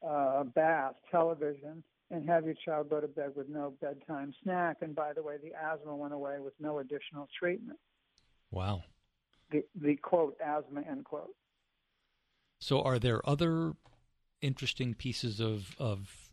uh, 0.07 0.45
bath, 0.45 0.95
television, 1.11 1.83
and 2.11 2.29
have 2.29 2.45
your 2.45 2.55
child 2.65 2.91
go 2.91 3.01
to 3.01 3.09
bed 3.09 3.33
with 3.35 3.49
no 3.49 3.73
bedtime 3.81 4.33
snack. 4.43 4.79
And 4.83 4.95
by 4.95 5.13
the 5.13 5.23
way, 5.23 5.37
the 5.43 5.53
asthma 5.55 5.95
went 5.95 6.15
away 6.15 6.39
with 6.41 6.55
no 6.61 6.79
additional 6.79 7.29
treatment. 7.39 7.79
Wow. 8.51 8.85
The, 9.51 9.65
the 9.75 9.97
quote, 9.97 10.37
asthma, 10.45 10.83
end 10.89 11.05
quote. 11.05 11.35
So, 12.61 12.83
are 12.83 12.99
there 12.99 13.27
other 13.29 13.75
interesting 14.41 14.95
pieces 14.95 15.41
of, 15.41 15.75
of 15.79 16.28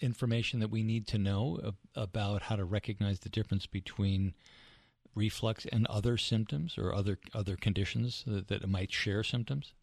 information 0.00 0.60
that 0.60 0.70
we 0.70 0.82
need 0.82 1.06
to 1.08 1.18
know 1.18 1.74
about 1.94 2.42
how 2.42 2.56
to 2.56 2.64
recognize 2.64 3.20
the 3.20 3.28
difference 3.28 3.66
between 3.66 4.34
reflux 5.14 5.66
and 5.66 5.86
other 5.88 6.16
symptoms 6.16 6.78
or 6.78 6.94
other 6.94 7.18
other 7.34 7.56
conditions 7.56 8.24
that, 8.26 8.48
that 8.48 8.68
might 8.68 8.92
share 8.92 9.22
symptoms? 9.22 9.74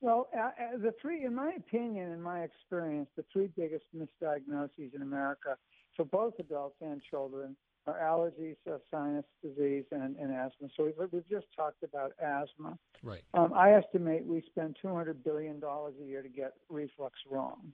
Well, 0.00 0.28
uh, 0.36 0.40
uh, 0.40 0.50
the 0.82 0.94
three, 1.00 1.24
in 1.24 1.34
my 1.34 1.52
opinion, 1.56 2.12
in 2.12 2.20
my 2.20 2.40
experience, 2.40 3.08
the 3.16 3.24
three 3.32 3.48
biggest 3.56 3.84
misdiagnoses 3.96 4.94
in 4.94 5.02
America 5.02 5.56
for 5.96 6.04
both 6.04 6.34
adults 6.38 6.76
and 6.80 7.00
children 7.10 7.56
are 7.86 7.98
allergies, 8.00 8.56
uh, 8.70 8.78
sinus 8.90 9.24
disease, 9.42 9.84
and, 9.92 10.16
and 10.16 10.32
asthma. 10.32 10.68
So 10.76 10.84
we've, 10.84 10.94
we've, 11.12 11.28
just 11.28 11.46
talked 11.56 11.82
about 11.82 12.12
asthma. 12.20 12.76
Right. 13.02 13.22
Um, 13.32 13.52
I 13.54 13.72
estimate 13.72 14.26
we 14.26 14.42
spend 14.46 14.76
$200 14.84 15.24
billion 15.24 15.62
a 15.62 16.04
year 16.04 16.22
to 16.22 16.28
get 16.28 16.52
reflux 16.68 17.18
wrong 17.30 17.72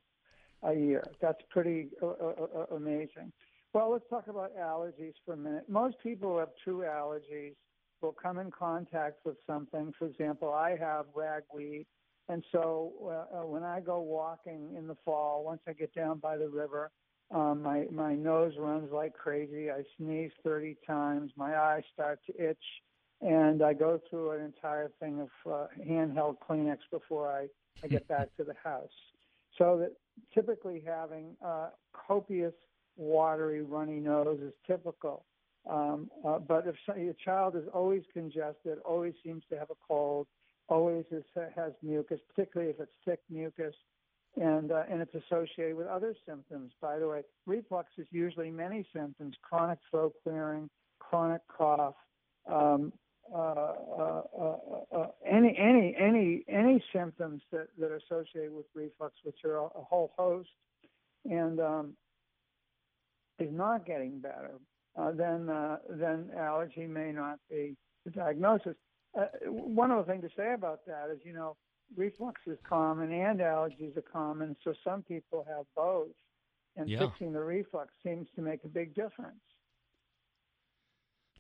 a 0.63 0.75
year. 0.75 1.05
That's 1.21 1.41
pretty 1.51 1.89
uh, 2.03 2.07
uh, 2.07 2.33
uh, 2.57 2.77
amazing. 2.77 3.33
Well, 3.73 3.91
let's 3.91 4.09
talk 4.11 4.29
about 4.29 4.57
allergies 4.57 5.15
for 5.25 5.35
a 5.35 5.37
minute. 5.37 5.69
Most 5.69 5.97
people 6.03 6.33
who 6.33 6.39
have 6.39 6.51
true 6.63 6.85
allergies 6.87 7.55
will 8.01 8.13
come 8.13 8.39
in 8.39 8.51
contact 8.51 9.25
with 9.25 9.37
something. 9.47 9.93
For 9.99 10.07
example, 10.07 10.53
I 10.53 10.77
have 10.77 11.07
ragweed 11.15 11.87
and 12.29 12.45
so 12.53 12.93
uh, 13.05 13.41
uh, 13.41 13.47
when 13.47 13.63
I 13.63 13.81
go 13.81 14.01
walking 14.01 14.75
in 14.77 14.87
the 14.87 14.97
fall, 15.05 15.45
once 15.45 15.61
I 15.67 15.73
get 15.73 15.95
down 15.95 16.19
by 16.19 16.37
the 16.37 16.49
river, 16.49 16.91
um, 17.31 17.63
my 17.63 17.87
my 17.91 18.15
nose 18.15 18.55
runs 18.59 18.93
like 18.93 19.15
crazy. 19.15 19.71
I 19.71 19.83
sneeze 19.97 20.31
30 20.45 20.77
times. 20.87 21.33
My 21.37 21.59
eyes 21.59 21.83
start 21.93 22.21
to 22.27 22.51
itch, 22.51 22.65
and 23.21 23.63
I 23.63 23.73
go 23.73 24.01
through 24.09 24.33
an 24.33 24.45
entire 24.45 24.91
thing 25.01 25.21
of 25.21 25.29
uh, 25.51 25.67
handheld 25.87 26.37
Kleenex 26.49 26.79
before 26.91 27.31
I, 27.31 27.49
I 27.83 27.89
get 27.89 28.07
back 28.09 28.29
to 28.37 28.45
the 28.45 28.55
house. 28.63 28.91
So 29.59 29.79
that 29.79 29.93
typically 30.35 30.83
having 30.87 31.37
uh, 31.45 31.69
copious, 32.07 32.55
watery, 32.97 33.63
runny 33.63 34.01
nose 34.01 34.39
is 34.43 34.53
typical. 34.67 35.25
Um, 35.69 36.11
uh, 36.27 36.39
but 36.39 36.67
if 36.67 36.75
so, 36.87 36.95
your 36.97 37.15
child 37.25 37.55
is 37.57 37.65
always 37.73 38.03
congested, 38.13 38.79
always 38.85 39.15
seems 39.25 39.45
to 39.51 39.59
have 39.59 39.71
a 39.71 39.77
cold, 39.87 40.27
always 40.69 41.05
is, 41.11 41.23
has 41.55 41.73
mucus, 41.83 42.21
particularly 42.35 42.73
if 42.73 42.81
it's 42.81 42.93
thick 43.05 43.21
mucus, 43.31 43.75
and 44.41 44.73
uh, 44.73 44.83
and 44.91 45.01
it's 45.01 45.15
associated 45.15 45.77
with 45.77 45.87
other 45.87 46.17
symptoms. 46.27 46.73
By 46.81 46.99
the 46.99 47.07
way, 47.07 47.23
reflux 47.47 47.91
is 47.97 48.07
usually 48.11 48.51
many 48.51 48.87
symptoms: 48.95 49.37
chronic 49.43 49.79
throat 49.91 50.15
clearing, 50.25 50.69
chronic 50.99 51.43
cough, 51.47 51.95
um, 52.51 52.93
any 55.27 55.57
any 55.59 55.97
any 55.99 56.45
any 56.49 56.85
symptoms 56.93 57.43
that, 57.51 57.69
that 57.79 57.91
are 57.91 57.97
associated 57.97 58.53
with 58.53 58.67
reflux, 58.75 59.15
which 59.25 59.39
are 59.45 59.57
a, 59.57 59.65
a 59.65 59.83
whole 59.83 60.13
host, 60.17 60.51
and 61.25 61.61
um, 61.61 61.95
is 63.39 63.51
not 63.51 63.87
getting 63.87 64.21
better, 64.21 64.53
uh, 64.97 65.13
then 65.13 65.47
then 65.91 66.31
allergy 66.37 66.87
may 66.87 67.13
not 67.13 67.39
be 67.51 67.77
the 68.05 68.11
diagnosis 68.11 68.77
uh, 69.19 69.27
one 69.47 69.91
other 69.91 70.05
thing 70.05 70.23
to 70.23 70.29
say 70.37 70.55
about 70.55 70.81
that 70.87 71.11
is, 71.13 71.19
you 71.25 71.33
know, 71.33 71.57
reflux 71.97 72.41
is 72.47 72.59
common 72.67 73.13
and 73.13 73.41
allergies 73.41 73.97
are 73.97 74.05
common, 74.11 74.57
so 74.65 74.73
some 74.83 75.03
people 75.03 75.45
have 75.49 75.67
both, 75.77 76.09
and 76.77 76.89
yeah. 76.89 76.99
fixing 76.99 77.33
the 77.33 77.41
reflux 77.41 77.93
seems 78.03 78.27
to 78.35 78.43
make 78.43 78.65
a 78.65 78.69
big 78.69 78.95
difference. 78.95 79.41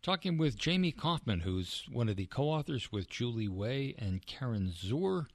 Talking 0.02 0.36
with 0.36 0.58
Jamie 0.58 0.90
Koufman, 0.90 1.42
who's 1.42 1.84
one 1.88 2.08
of 2.08 2.16
the 2.16 2.26
co 2.26 2.48
authors 2.48 2.90
with 2.90 3.08
Julie 3.08 3.46
Wei 3.46 3.94
and 3.96 4.26
Karen 4.26 4.72
Zur 4.74 5.28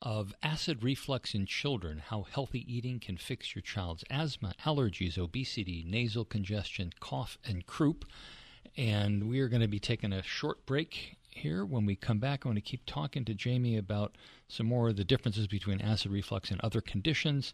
of 0.00 0.32
Acid 0.42 0.82
Reflux 0.82 1.34
in 1.34 1.44
Children 1.44 1.98
How 2.06 2.22
Healthy 2.22 2.64
Eating 2.74 3.00
Can 3.00 3.18
Fix 3.18 3.54
Your 3.54 3.60
Child's 3.60 4.04
Asthma, 4.08 4.54
Allergies, 4.64 5.18
Obesity, 5.18 5.84
Nasal 5.86 6.24
Congestion, 6.24 6.94
Cough, 7.00 7.36
and 7.44 7.66
Croup. 7.66 8.06
And 8.78 9.28
we 9.28 9.40
are 9.40 9.48
going 9.48 9.60
to 9.60 9.68
be 9.68 9.78
taking 9.78 10.14
a 10.14 10.22
short 10.22 10.64
break 10.64 11.18
here. 11.28 11.66
When 11.66 11.84
we 11.84 11.94
come 11.94 12.18
back, 12.18 12.46
I 12.46 12.48
want 12.48 12.56
to 12.56 12.62
keep 12.62 12.86
talking 12.86 13.26
to 13.26 13.34
Jamie 13.34 13.76
about 13.76 14.16
some 14.48 14.64
more 14.64 14.88
of 14.88 14.96
the 14.96 15.04
differences 15.04 15.46
between 15.46 15.82
acid 15.82 16.12
reflux 16.12 16.50
and 16.50 16.62
other 16.62 16.80
conditions, 16.80 17.52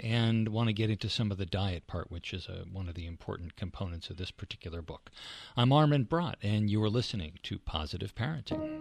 and 0.00 0.48
want 0.48 0.68
to 0.68 0.72
get 0.72 0.90
into 0.90 1.08
some 1.08 1.30
of 1.30 1.38
the 1.38 1.46
diet 1.46 1.86
part, 1.86 2.10
which 2.10 2.32
is 2.32 2.46
a, 2.46 2.64
one 2.72 2.88
of 2.88 2.94
the 2.94 3.06
important 3.06 3.56
components 3.56 4.10
of 4.10 4.16
this 4.16 4.30
particular 4.30 4.82
book. 4.82 5.10
I'm 5.56 5.72
Armin 5.72 6.04
Brott, 6.04 6.36
and 6.42 6.70
you 6.70 6.82
are 6.82 6.90
listening 6.90 7.38
to 7.44 7.58
Positive 7.58 8.14
Parenting. 8.14 8.80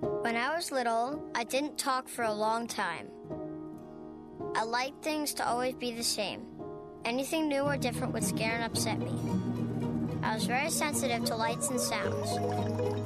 When 0.00 0.36
I 0.36 0.54
was 0.54 0.70
little, 0.70 1.30
I 1.34 1.44
didn't 1.44 1.78
talk 1.78 2.08
for 2.08 2.24
a 2.24 2.32
long 2.32 2.66
time. 2.66 3.08
I 4.54 4.64
liked 4.64 5.02
things 5.02 5.32
to 5.34 5.46
always 5.46 5.74
be 5.74 5.92
the 5.92 6.04
same. 6.04 6.46
Anything 7.04 7.48
new 7.48 7.62
or 7.62 7.76
different 7.76 8.12
would 8.12 8.24
scare 8.24 8.56
and 8.56 8.64
upset 8.64 8.98
me. 8.98 9.12
I 10.22 10.34
was 10.34 10.44
very 10.44 10.70
sensitive 10.70 11.24
to 11.26 11.36
lights 11.36 11.70
and 11.70 11.80
sounds. 11.80 12.32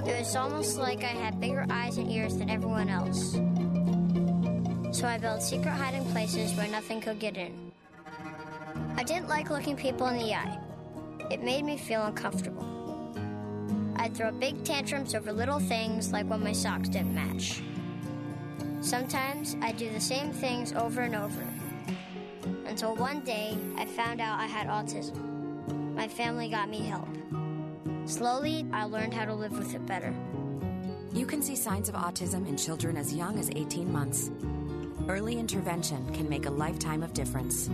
It 0.08 0.18
was 0.18 0.34
almost 0.34 0.78
like 0.78 1.04
I 1.04 1.08
had 1.08 1.38
bigger 1.38 1.66
eyes 1.68 1.98
and 1.98 2.10
ears 2.10 2.38
than 2.38 2.48
everyone 2.48 2.88
else. 2.88 3.36
So 4.92 5.06
I 5.06 5.18
built 5.18 5.42
secret 5.42 5.72
hiding 5.72 6.04
places 6.12 6.54
where 6.54 6.68
nothing 6.68 7.00
could 7.00 7.18
get 7.18 7.36
in. 7.36 7.72
I 8.96 9.02
didn't 9.02 9.28
like 9.28 9.50
looking 9.50 9.76
people 9.76 10.06
in 10.08 10.18
the 10.18 10.34
eye. 10.34 10.58
It 11.30 11.42
made 11.42 11.64
me 11.64 11.76
feel 11.76 12.02
uncomfortable. 12.02 12.66
I'd 13.96 14.14
throw 14.14 14.30
big 14.32 14.64
tantrums 14.64 15.14
over 15.14 15.32
little 15.32 15.60
things 15.60 16.12
like 16.12 16.28
when 16.28 16.42
my 16.42 16.52
socks 16.52 16.88
didn't 16.88 17.14
match. 17.14 17.62
Sometimes 18.80 19.56
I'd 19.62 19.76
do 19.76 19.90
the 19.90 20.00
same 20.00 20.32
things 20.32 20.72
over 20.72 21.02
and 21.02 21.14
over. 21.14 21.44
Until 22.66 22.96
one 22.96 23.20
day 23.20 23.56
I 23.76 23.84
found 23.84 24.20
out 24.20 24.38
I 24.38 24.46
had 24.46 24.66
autism 24.66 25.30
my 26.00 26.08
family 26.08 26.48
got 26.48 26.70
me 26.70 26.78
help. 26.78 27.08
Slowly, 28.06 28.66
I 28.72 28.84
learned 28.84 29.12
how 29.12 29.26
to 29.26 29.34
live 29.34 29.52
with 29.52 29.74
it 29.74 29.84
better. 29.84 30.14
You 31.12 31.26
can 31.26 31.42
see 31.42 31.54
signs 31.54 31.90
of 31.90 31.94
autism 31.94 32.48
in 32.48 32.56
children 32.56 32.96
as 32.96 33.12
young 33.12 33.38
as 33.38 33.50
18 33.54 33.92
months. 33.92 34.30
Early 35.10 35.38
intervention 35.40 36.14
can 36.14 36.28
make 36.28 36.46
a 36.46 36.50
lifetime 36.50 37.02
of 37.02 37.12
difference. 37.12 37.68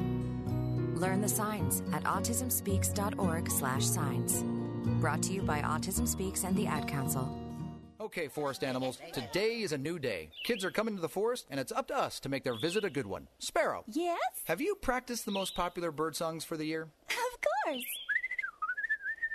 Learn 0.95 1.21
the 1.21 1.29
signs 1.29 1.83
at 1.93 2.03
autismspeaks.org/signs. 2.05 4.43
Brought 5.03 5.23
to 5.25 5.35
you 5.35 5.43
by 5.43 5.61
Autism 5.61 6.09
Speaks 6.09 6.45
and 6.45 6.57
the 6.57 6.67
Ad 6.67 6.89
Council. 6.89 7.29
Okay, 8.01 8.29
forest 8.29 8.65
animals, 8.65 8.99
today 9.13 9.61
is 9.61 9.73
a 9.73 9.79
new 9.79 9.99
day. 9.99 10.31
Kids 10.45 10.65
are 10.65 10.71
coming 10.71 10.97
to 10.97 11.03
the 11.03 11.11
forest, 11.11 11.45
and 11.51 11.61
it's 11.61 11.73
up 11.73 11.89
to 11.89 11.95
us 11.95 12.19
to 12.21 12.31
make 12.31 12.43
their 12.43 12.59
visit 12.59 12.87
a 12.87 12.91
good 12.91 13.07
one. 13.07 13.29
Sparrow. 13.39 13.85
Yes? 13.87 14.17
Have 14.45 14.63
you 14.63 14.75
practiced 14.75 15.27
the 15.27 15.31
most 15.31 15.55
popular 15.55 15.91
bird 15.91 16.17
songs 16.17 16.43
for 16.43 16.57
the 16.57 16.65
year? 16.65 16.89
Of 17.11 17.39
course. 17.67 17.85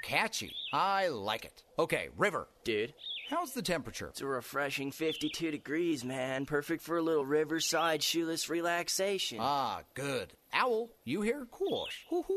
Catchy. 0.04 0.56
I 0.74 1.10
like 1.10 1.46
it. 1.46 1.62
Okay, 1.78 2.10
River. 2.18 2.48
Dude. 2.64 2.96
How's 3.32 3.54
the 3.54 3.62
temperature? 3.62 4.08
It's 4.08 4.20
a 4.20 4.26
refreshing 4.26 4.92
52 4.92 5.52
degrees, 5.52 6.04
man. 6.04 6.46
Perfect 6.46 6.84
for 6.84 6.98
a 6.98 7.02
little 7.02 7.26
riverside 7.26 8.04
shoeless 8.04 8.50
relaxation. 8.50 9.38
Ah, 9.40 9.84
good. 9.94 10.34
Owl, 10.52 10.90
you 11.06 11.22
here? 11.22 11.46
Course. 11.46 11.96
Who's 12.10 12.28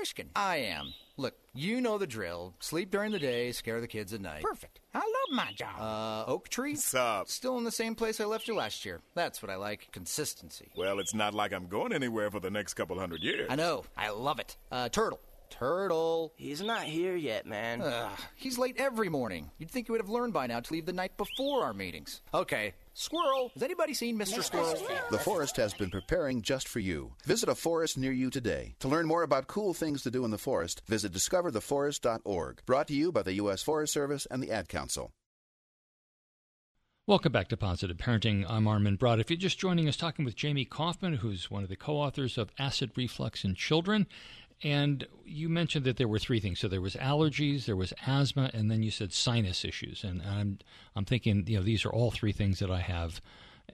asking? 0.00 0.30
I 0.34 0.56
am. 0.56 0.94
Look, 1.18 1.34
you 1.52 1.82
know 1.82 1.98
the 1.98 2.06
drill. 2.06 2.54
Sleep 2.60 2.90
during 2.90 3.12
the 3.12 3.18
day, 3.18 3.52
scare 3.52 3.82
the 3.82 3.86
kids 3.86 4.14
at 4.14 4.22
night. 4.22 4.42
Perfect. 4.42 4.80
I 4.94 5.00
love 5.00 5.36
my 5.36 5.52
job. 5.52 5.78
Uh, 5.78 6.24
Oak 6.30 6.48
Tree? 6.48 6.76
Sup? 6.76 7.28
Still 7.28 7.58
in 7.58 7.64
the 7.64 7.70
same 7.70 7.94
place 7.94 8.18
I 8.18 8.24
left 8.24 8.48
you 8.48 8.54
last 8.54 8.86
year. 8.86 9.00
That's 9.14 9.42
what 9.42 9.50
I 9.50 9.56
like. 9.56 9.88
Consistency. 9.92 10.70
Well, 10.74 10.98
it's 10.98 11.14
not 11.14 11.34
like 11.34 11.52
I'm 11.52 11.66
going 11.66 11.92
anywhere 11.92 12.30
for 12.30 12.40
the 12.40 12.50
next 12.50 12.72
couple 12.72 12.98
hundred 12.98 13.22
years. 13.22 13.48
I 13.50 13.56
know. 13.56 13.84
I 13.98 14.08
love 14.10 14.38
it. 14.38 14.56
Uh, 14.72 14.88
Turtle. 14.88 15.20
Turtle. 15.50 16.32
He's 16.36 16.62
not 16.62 16.82
here 16.82 17.16
yet, 17.16 17.46
man. 17.46 17.82
Ugh, 17.82 18.18
he's 18.36 18.58
late 18.58 18.76
every 18.78 19.08
morning. 19.08 19.50
You'd 19.58 19.70
think 19.70 19.86
he 19.86 19.92
would 19.92 20.00
have 20.00 20.10
learned 20.10 20.32
by 20.32 20.46
now 20.46 20.60
to 20.60 20.72
leave 20.72 20.86
the 20.86 20.92
night 20.92 21.16
before 21.16 21.64
our 21.64 21.74
meetings. 21.74 22.22
Okay. 22.32 22.74
Squirrel. 22.94 23.50
Has 23.54 23.62
anybody 23.62 23.94
seen 23.94 24.18
Mr. 24.18 24.42
Squirrel? 24.42 24.74
The 25.10 25.18
forest 25.18 25.56
has 25.56 25.72
been 25.72 25.90
preparing 25.90 26.42
just 26.42 26.66
for 26.66 26.80
you. 26.80 27.12
Visit 27.24 27.48
a 27.48 27.54
forest 27.54 27.96
near 27.96 28.12
you 28.12 28.28
today. 28.30 28.74
To 28.80 28.88
learn 28.88 29.06
more 29.06 29.22
about 29.22 29.46
cool 29.46 29.72
things 29.72 30.02
to 30.02 30.10
do 30.10 30.24
in 30.24 30.32
the 30.32 30.38
forest, 30.38 30.82
visit 30.86 31.12
discovertheforest.org. 31.12 32.62
Brought 32.66 32.88
to 32.88 32.94
you 32.94 33.12
by 33.12 33.22
the 33.22 33.34
U.S. 33.34 33.62
Forest 33.62 33.92
Service 33.92 34.26
and 34.30 34.42
the 34.42 34.50
Ad 34.50 34.68
Council. 34.68 35.12
Welcome 37.08 37.32
back 37.32 37.48
to 37.48 37.56
Positive 37.56 37.96
Parenting. 37.96 38.44
I'm 38.46 38.68
Armin 38.68 38.96
Brott. 38.98 39.18
If 39.18 39.30
you're 39.30 39.38
just 39.38 39.58
joining 39.58 39.88
us, 39.88 39.96
talking 39.96 40.26
with 40.26 40.36
Jamie 40.36 40.66
Koufman, 40.66 41.16
who's 41.16 41.50
one 41.50 41.62
of 41.62 41.70
the 41.70 41.74
co-authors 41.74 42.36
of 42.36 42.50
Acid 42.58 42.90
Reflux 42.96 43.44
in 43.44 43.54
Children, 43.54 44.06
and 44.62 45.06
you 45.24 45.48
mentioned 45.48 45.84
that 45.84 45.96
there 45.96 46.08
were 46.08 46.18
three 46.18 46.40
things. 46.40 46.58
So 46.60 46.68
there 46.68 46.80
was 46.80 46.94
allergies, 46.96 47.64
there 47.66 47.76
was 47.76 47.92
asthma, 48.06 48.50
and 48.54 48.70
then 48.70 48.82
you 48.82 48.90
said 48.90 49.12
sinus 49.12 49.64
issues. 49.64 50.04
And 50.04 50.22
I'm 50.22 50.58
I'm 50.96 51.04
thinking, 51.04 51.44
you 51.46 51.58
know, 51.58 51.62
these 51.64 51.84
are 51.84 51.90
all 51.90 52.10
three 52.10 52.32
things 52.32 52.58
that 52.60 52.70
I 52.70 52.80
have, 52.80 53.20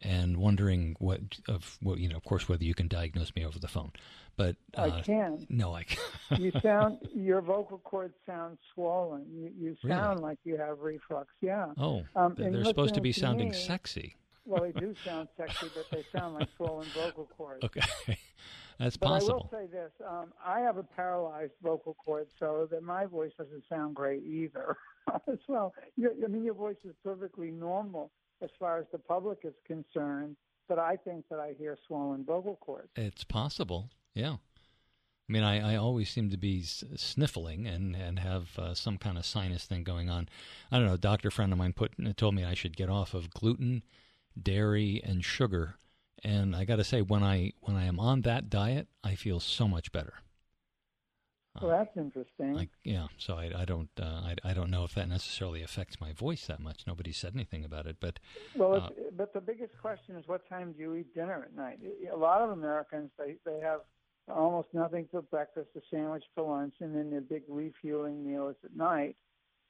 and 0.02 0.36
wondering 0.36 0.96
what 0.98 1.20
of 1.48 1.78
what 1.82 1.98
you 1.98 2.08
know, 2.08 2.16
of 2.16 2.24
course, 2.24 2.48
whether 2.48 2.64
you 2.64 2.74
can 2.74 2.88
diagnose 2.88 3.34
me 3.34 3.44
over 3.44 3.58
the 3.58 3.68
phone. 3.68 3.92
But 4.36 4.56
uh, 4.76 4.90
I 4.92 5.00
can. 5.02 5.46
No, 5.48 5.74
I 5.74 5.84
can't. 5.84 6.10
you 6.40 6.50
sound 6.60 6.98
your 7.14 7.40
vocal 7.40 7.78
cords 7.78 8.14
sound 8.26 8.58
swollen. 8.74 9.24
You, 9.32 9.52
you 9.56 9.76
sound 9.88 10.18
Really? 10.18 10.22
like 10.22 10.38
you 10.44 10.56
have 10.56 10.80
reflux. 10.80 11.28
Yeah. 11.40 11.66
Oh, 11.78 12.02
Um, 12.16 12.34
they're 12.36 12.64
supposed 12.64 12.94
to 12.94 13.00
be 13.00 13.12
to 13.12 13.20
sounding 13.20 13.50
me- 13.50 13.54
sexy. 13.56 14.16
Well, 14.44 14.62
they 14.64 14.72
do 14.78 14.92
sound 15.06 15.28
sexy, 15.36 15.68
but 15.74 15.86
they 15.92 16.04
sound 16.18 16.34
like 16.34 16.48
swollen 16.56 16.86
vocal 16.94 17.30
cords. 17.36 17.62
Okay, 17.64 17.80
that's 18.78 18.96
but 18.96 19.06
possible. 19.06 19.48
I 19.52 19.56
will 19.56 19.66
say 19.66 19.70
this: 19.70 19.90
um, 20.08 20.32
I 20.44 20.60
have 20.60 20.76
a 20.76 20.82
paralyzed 20.82 21.52
vocal 21.62 21.94
cord, 22.04 22.26
so 22.38 22.68
that 22.70 22.82
my 22.82 23.06
voice 23.06 23.32
doesn't 23.38 23.64
sound 23.68 23.94
great 23.94 24.22
either. 24.24 24.76
as 25.28 25.38
well, 25.48 25.74
I 25.98 26.26
mean, 26.28 26.44
your 26.44 26.54
voice 26.54 26.76
is 26.84 26.94
perfectly 27.02 27.50
normal 27.50 28.10
as 28.42 28.50
far 28.58 28.78
as 28.78 28.86
the 28.92 28.98
public 28.98 29.40
is 29.44 29.54
concerned, 29.66 30.36
but 30.68 30.78
I 30.78 30.96
think 30.96 31.24
that 31.30 31.38
I 31.38 31.54
hear 31.58 31.76
swollen 31.86 32.24
vocal 32.24 32.56
cords. 32.56 32.88
It's 32.96 33.24
possible, 33.24 33.90
yeah. 34.14 34.36
I 35.28 35.32
mean, 35.32 35.42
I, 35.42 35.72
I 35.72 35.76
always 35.76 36.10
seem 36.10 36.28
to 36.30 36.36
be 36.36 36.62
sniffling 36.62 37.66
and 37.66 37.96
and 37.96 38.18
have 38.18 38.58
uh, 38.58 38.74
some 38.74 38.98
kind 38.98 39.16
of 39.16 39.24
sinus 39.24 39.64
thing 39.64 39.82
going 39.82 40.10
on. 40.10 40.28
I 40.70 40.78
don't 40.78 40.86
know. 40.86 40.94
A 40.94 40.98
doctor 40.98 41.30
friend 41.30 41.50
of 41.52 41.58
mine 41.58 41.72
put 41.72 41.92
told 42.16 42.34
me 42.34 42.44
I 42.44 42.54
should 42.54 42.76
get 42.76 42.90
off 42.90 43.14
of 43.14 43.30
gluten, 43.30 43.82
dairy, 44.40 45.00
and 45.02 45.24
sugar. 45.24 45.76
And 46.24 46.56
I 46.56 46.64
got 46.64 46.76
to 46.76 46.84
say, 46.84 47.02
when 47.02 47.22
I 47.22 47.52
when 47.60 47.76
I 47.76 47.84
am 47.84 48.00
on 48.00 48.22
that 48.22 48.48
diet, 48.48 48.88
I 49.04 49.14
feel 49.14 49.40
so 49.40 49.68
much 49.68 49.92
better. 49.92 50.14
Well, 51.60 51.70
that's 51.70 51.96
interesting. 51.96 52.54
Like, 52.54 52.70
yeah. 52.82 53.06
So 53.16 53.34
I, 53.34 53.52
I 53.56 53.64
don't 53.64 53.90
uh, 54.00 54.22
I, 54.24 54.34
I 54.42 54.54
don't 54.54 54.70
know 54.70 54.84
if 54.84 54.94
that 54.94 55.08
necessarily 55.08 55.62
affects 55.62 56.00
my 56.00 56.12
voice 56.12 56.46
that 56.46 56.60
much. 56.60 56.84
Nobody 56.86 57.12
said 57.12 57.32
anything 57.34 57.64
about 57.64 57.86
it, 57.86 57.96
but 58.00 58.18
Well, 58.56 58.74
uh, 58.76 58.88
but 59.16 59.32
the 59.32 59.40
biggest 59.40 59.78
question 59.80 60.16
is 60.16 60.26
what 60.26 60.48
time 60.48 60.72
do 60.72 60.80
you 60.80 60.94
eat 60.96 61.14
dinner 61.14 61.44
at 61.44 61.54
night? 61.54 61.78
A 62.12 62.16
lot 62.16 62.40
of 62.40 62.50
Americans 62.50 63.10
they 63.18 63.36
they 63.44 63.60
have 63.60 63.80
almost 64.28 64.68
nothing 64.72 65.06
for 65.10 65.22
breakfast, 65.22 65.68
a 65.76 65.80
sandwich 65.90 66.24
for 66.34 66.42
lunch, 66.48 66.74
and 66.80 66.96
then 66.96 67.10
their 67.10 67.20
big 67.20 67.42
refueling 67.48 68.26
meal 68.26 68.48
is 68.48 68.56
at 68.64 68.74
night. 68.74 69.16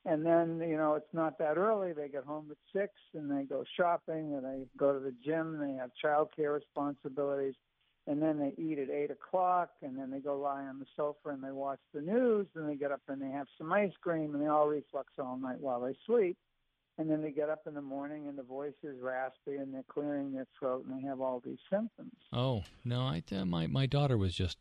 And 0.06 0.24
then 0.24 0.60
you 0.68 0.76
know 0.76 0.94
it's 0.94 1.14
not 1.14 1.38
that 1.38 1.56
early. 1.56 1.92
They 1.92 2.08
get 2.08 2.24
home 2.24 2.48
at 2.50 2.56
six, 2.72 2.92
and 3.14 3.30
they 3.30 3.44
go 3.44 3.64
shopping, 3.76 4.34
and 4.34 4.44
they 4.44 4.66
go 4.76 4.92
to 4.92 5.00
the 5.00 5.14
gym. 5.24 5.60
And 5.60 5.62
they 5.62 5.78
have 5.78 5.90
child 6.00 6.28
care 6.36 6.52
responsibilities, 6.52 7.54
and 8.06 8.20
then 8.20 8.38
they 8.38 8.52
eat 8.62 8.78
at 8.78 8.90
eight 8.90 9.10
o'clock, 9.10 9.70
and 9.82 9.96
then 9.98 10.10
they 10.10 10.20
go 10.20 10.38
lie 10.38 10.64
on 10.64 10.78
the 10.78 10.86
sofa 10.94 11.30
and 11.30 11.42
they 11.42 11.52
watch 11.52 11.78
the 11.94 12.02
news. 12.02 12.46
And 12.54 12.68
they 12.68 12.76
get 12.76 12.92
up 12.92 13.00
and 13.08 13.20
they 13.20 13.30
have 13.30 13.46
some 13.56 13.72
ice 13.72 13.92
cream, 14.02 14.34
and 14.34 14.42
they 14.42 14.48
all 14.48 14.68
reflux 14.68 15.12
all 15.18 15.38
night 15.38 15.60
while 15.60 15.80
they 15.80 15.96
sleep. 16.06 16.36
And 16.96 17.10
then 17.10 17.22
they 17.22 17.32
get 17.32 17.48
up 17.48 17.62
in 17.66 17.74
the 17.74 17.82
morning 17.82 18.28
and 18.28 18.38
the 18.38 18.44
voice 18.44 18.74
is 18.84 19.00
raspy 19.00 19.56
and 19.56 19.74
they're 19.74 19.82
clearing 19.88 20.32
their 20.32 20.46
throat 20.56 20.84
and 20.86 20.96
they 20.96 21.04
have 21.08 21.20
all 21.20 21.42
these 21.44 21.58
symptoms. 21.68 22.12
Oh 22.32 22.62
no, 22.84 23.00
I 23.00 23.20
uh, 23.32 23.44
my 23.44 23.66
my 23.66 23.86
daughter 23.86 24.16
was 24.16 24.32
just 24.32 24.58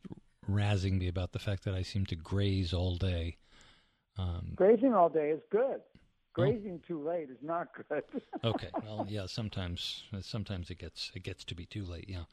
razzing 0.49 0.97
me 0.97 1.07
about 1.07 1.31
the 1.31 1.39
fact 1.39 1.63
that 1.65 1.75
I 1.75 1.83
seem 1.83 2.07
to 2.07 2.15
graze 2.15 2.73
all 2.73 2.95
day. 2.95 3.37
Um, 4.17 4.53
Grazing 4.55 4.93
all 4.93 5.09
day 5.09 5.29
is 5.29 5.41
good. 5.51 5.81
Grazing 6.33 6.81
too 6.87 7.03
late 7.03 7.29
is 7.29 7.37
not 7.43 7.67
good. 7.89 8.03
okay, 8.43 8.69
well, 8.83 9.05
yeah, 9.07 9.27
sometimes 9.27 10.03
sometimes 10.21 10.71
it 10.71 10.79
gets 10.79 11.11
it 11.13 11.21
gets 11.21 11.43
to 11.45 11.55
be 11.55 11.65
too 11.65 11.85
late, 11.85 12.05
yeah. 12.07 12.23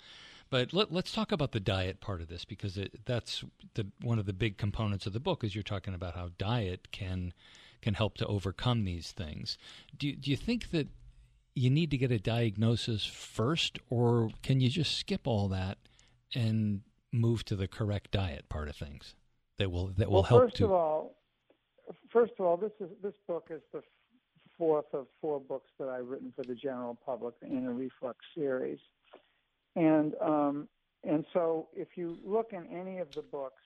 But 0.49 0.73
let, 0.73 0.91
let's 0.91 1.13
talk 1.13 1.31
about 1.31 1.53
the 1.53 1.61
diet 1.61 2.01
part 2.01 2.21
of 2.21 2.29
this 2.29 2.45
because 2.45 2.77
it, 2.77 3.05
that's 3.05 3.45
the 3.75 3.87
one 4.01 4.19
of 4.19 4.25
the 4.25 4.33
big 4.33 4.57
components 4.57 5.07
of 5.07 5.13
the 5.13 5.21
book 5.21 5.45
is 5.45 5.55
you're 5.55 5.63
talking 5.63 5.95
about 5.95 6.15
how 6.15 6.31
diet 6.39 6.89
can 6.93 7.35
can 7.83 7.95
help 7.95 8.17
to 8.19 8.27
overcome 8.27 8.85
these 8.85 9.13
things. 9.13 9.59
Do 9.97 10.09
you, 10.09 10.17
do 10.17 10.31
you 10.31 10.37
think 10.37 10.71
that 10.71 10.89
you 11.55 11.71
need 11.71 11.91
to 11.91 11.99
get 11.99 12.11
a 12.11 12.19
diagnosis 12.19 13.05
first, 13.05 13.79
or 13.89 14.31
can 14.43 14.61
you 14.61 14.69
just 14.69 14.97
skip 14.97 15.27
all 15.27 15.49
that 15.49 15.79
and 16.35 16.83
move 17.13 17.45
to 17.45 17.57
the 17.57 17.69
correct 17.69 18.13
diet 18.13 18.49
part 18.49 18.69
of 18.69 18.77
things 18.77 19.15
that 19.59 19.71
will 19.71 19.89
that 19.99 20.09
will 20.09 20.15
well, 20.15 20.23
help 20.23 20.43
first 20.43 20.57
to 20.57 20.65
of 20.65 20.73
all, 20.73 21.17
first 22.13 22.33
of 22.39 22.47
all, 22.47 22.57
this 22.57 22.73
is 22.81 22.89
this 23.03 23.15
book 23.27 23.47
is 23.51 23.63
the 23.73 23.83
fourth 24.59 24.93
of 24.93 25.07
four 25.21 25.41
books 25.41 25.71
that 25.79 25.89
I've 25.89 26.09
written 26.09 26.33
for 26.37 26.45
the 26.45 26.55
general 26.55 26.99
public 27.05 27.35
in 27.43 27.67
a 27.67 27.73
reflux 27.73 28.19
series, 28.35 28.79
and 29.77 30.15
um, 30.21 30.69
and 31.05 31.25
so 31.33 31.69
if 31.75 31.89
you 31.97 32.19
look 32.25 32.53
in 32.53 32.67
any 32.67 32.99
of 32.99 33.09
the 33.15 33.23
books 33.23 33.63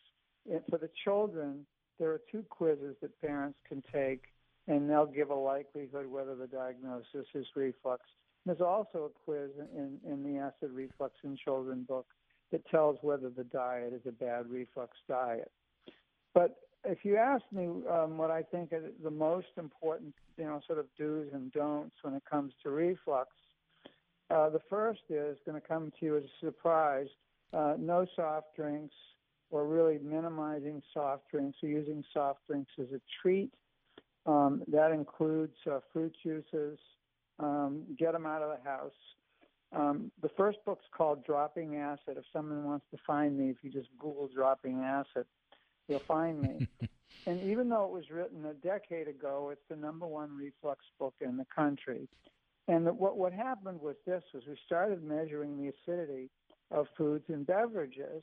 for 0.71 0.79
the 0.79 0.91
children, 1.05 1.67
there 1.99 2.11
are 2.11 2.21
two 2.31 2.45
quizzes 2.51 2.97
that 3.01 3.21
parents 3.21 3.59
can 3.67 3.83
take, 3.93 4.25
and 4.69 4.89
they'll 4.89 5.07
give 5.07 5.31
a 5.31 5.35
likelihood 5.35 6.07
whether 6.07 6.35
the 6.35 6.47
diagnosis 6.47 7.27
is 7.35 7.47
reflux. 7.55 8.03
There's 8.47 8.61
also 8.61 9.05
a 9.05 9.25
quiz 9.25 9.51
in, 9.75 9.99
in 10.07 10.23
the 10.23 10.39
acid 10.39 10.71
reflux 10.71 11.15
in 11.25 11.37
children 11.43 11.85
book 11.89 12.07
that 12.53 12.67
tells 12.69 12.99
whether 13.01 13.31
the 13.31 13.45
diet 13.45 13.95
is 13.95 14.03
a 14.07 14.13
bad 14.13 14.51
reflux 14.51 14.97
diet. 15.09 15.51
But 16.35 16.59
if 16.85 17.05
you 17.05 17.17
ask 17.17 17.45
me 17.53 17.65
um, 17.91 18.19
what 18.19 18.31
I 18.31 18.43
think 18.43 18.73
are 18.73 18.91
the 19.03 19.11
most 19.11 19.49
important, 19.57 20.15
you 20.37 20.45
know, 20.45 20.61
sort 20.67 20.79
of 20.79 20.87
do's 20.99 21.29
and 21.33 21.51
don'ts 21.53 21.97
when 22.03 22.15
it 22.15 22.23
comes 22.31 22.53
to 22.63 22.71
reflux, 22.71 23.31
uh, 24.31 24.49
the 24.51 24.61
first 24.71 25.01
is 25.09 25.39
going 25.47 25.61
to 25.61 25.67
come 25.67 25.93
to 26.01 26.07
you 26.07 26.17
as 26.17 26.25
a 26.25 26.47
surprise. 26.47 27.09
Uh, 27.53 27.75
no 27.79 28.07
soft 28.17 28.49
drinks, 28.57 28.95
or 29.51 29.67
really 29.67 29.99
minimizing 30.03 30.83
soft 30.93 31.23
drinks, 31.31 31.59
or 31.63 31.69
using 31.69 32.03
soft 32.13 32.41
drinks 32.47 32.73
as 32.81 32.89
a 32.93 33.01
treat. 33.23 33.53
Um, 34.27 34.63
that 34.69 34.91
includes 34.91 35.55
uh, 35.71 35.81
fruit 35.93 36.15
juices. 36.23 36.79
Um, 37.39 37.83
get 37.99 38.13
them 38.13 38.27
out 38.27 38.43
of 38.43 38.57
the 38.57 38.69
house. 38.69 38.93
Um, 39.75 40.13
the 40.23 40.31
first 40.37 40.59
book's 40.65 40.85
called 40.97 41.25
Dropping 41.25 41.77
Acid. 41.77 42.17
If 42.17 42.25
someone 42.33 42.65
wants 42.65 42.87
to 42.93 42.99
find 43.07 43.37
me, 43.37 43.51
if 43.51 43.57
you 43.63 43.71
just 43.71 43.89
Google 43.99 44.29
Dropping 44.33 44.81
Acid, 44.81 45.27
you'll 45.89 46.01
find 46.01 46.41
me. 46.41 46.69
and 47.27 47.43
even 47.43 47.69
though 47.69 47.85
it 47.85 47.91
was 47.91 48.11
written 48.11 48.45
a 48.47 48.55
decade 48.55 49.09
ago, 49.09 49.51
it's 49.53 49.65
the 49.69 49.77
number 49.77 50.07
one 50.07 50.37
reflux 50.37 50.85
book 50.99 51.15
in 51.21 51.37
the 51.37 51.47
country. 51.55 52.09
And 52.69 52.87
the, 52.87 52.93
what 52.93 53.19
what 53.19 53.33
happened 53.33 53.81
with 53.81 54.03
this 54.07 54.23
was 54.33 54.43
we 54.47 54.57
started 54.65 55.03
measuring 55.03 55.59
the 55.59 55.73
acidity 55.73 56.31
of 56.71 56.87
foods 56.97 57.25
and 57.29 57.47
beverages, 57.47 58.23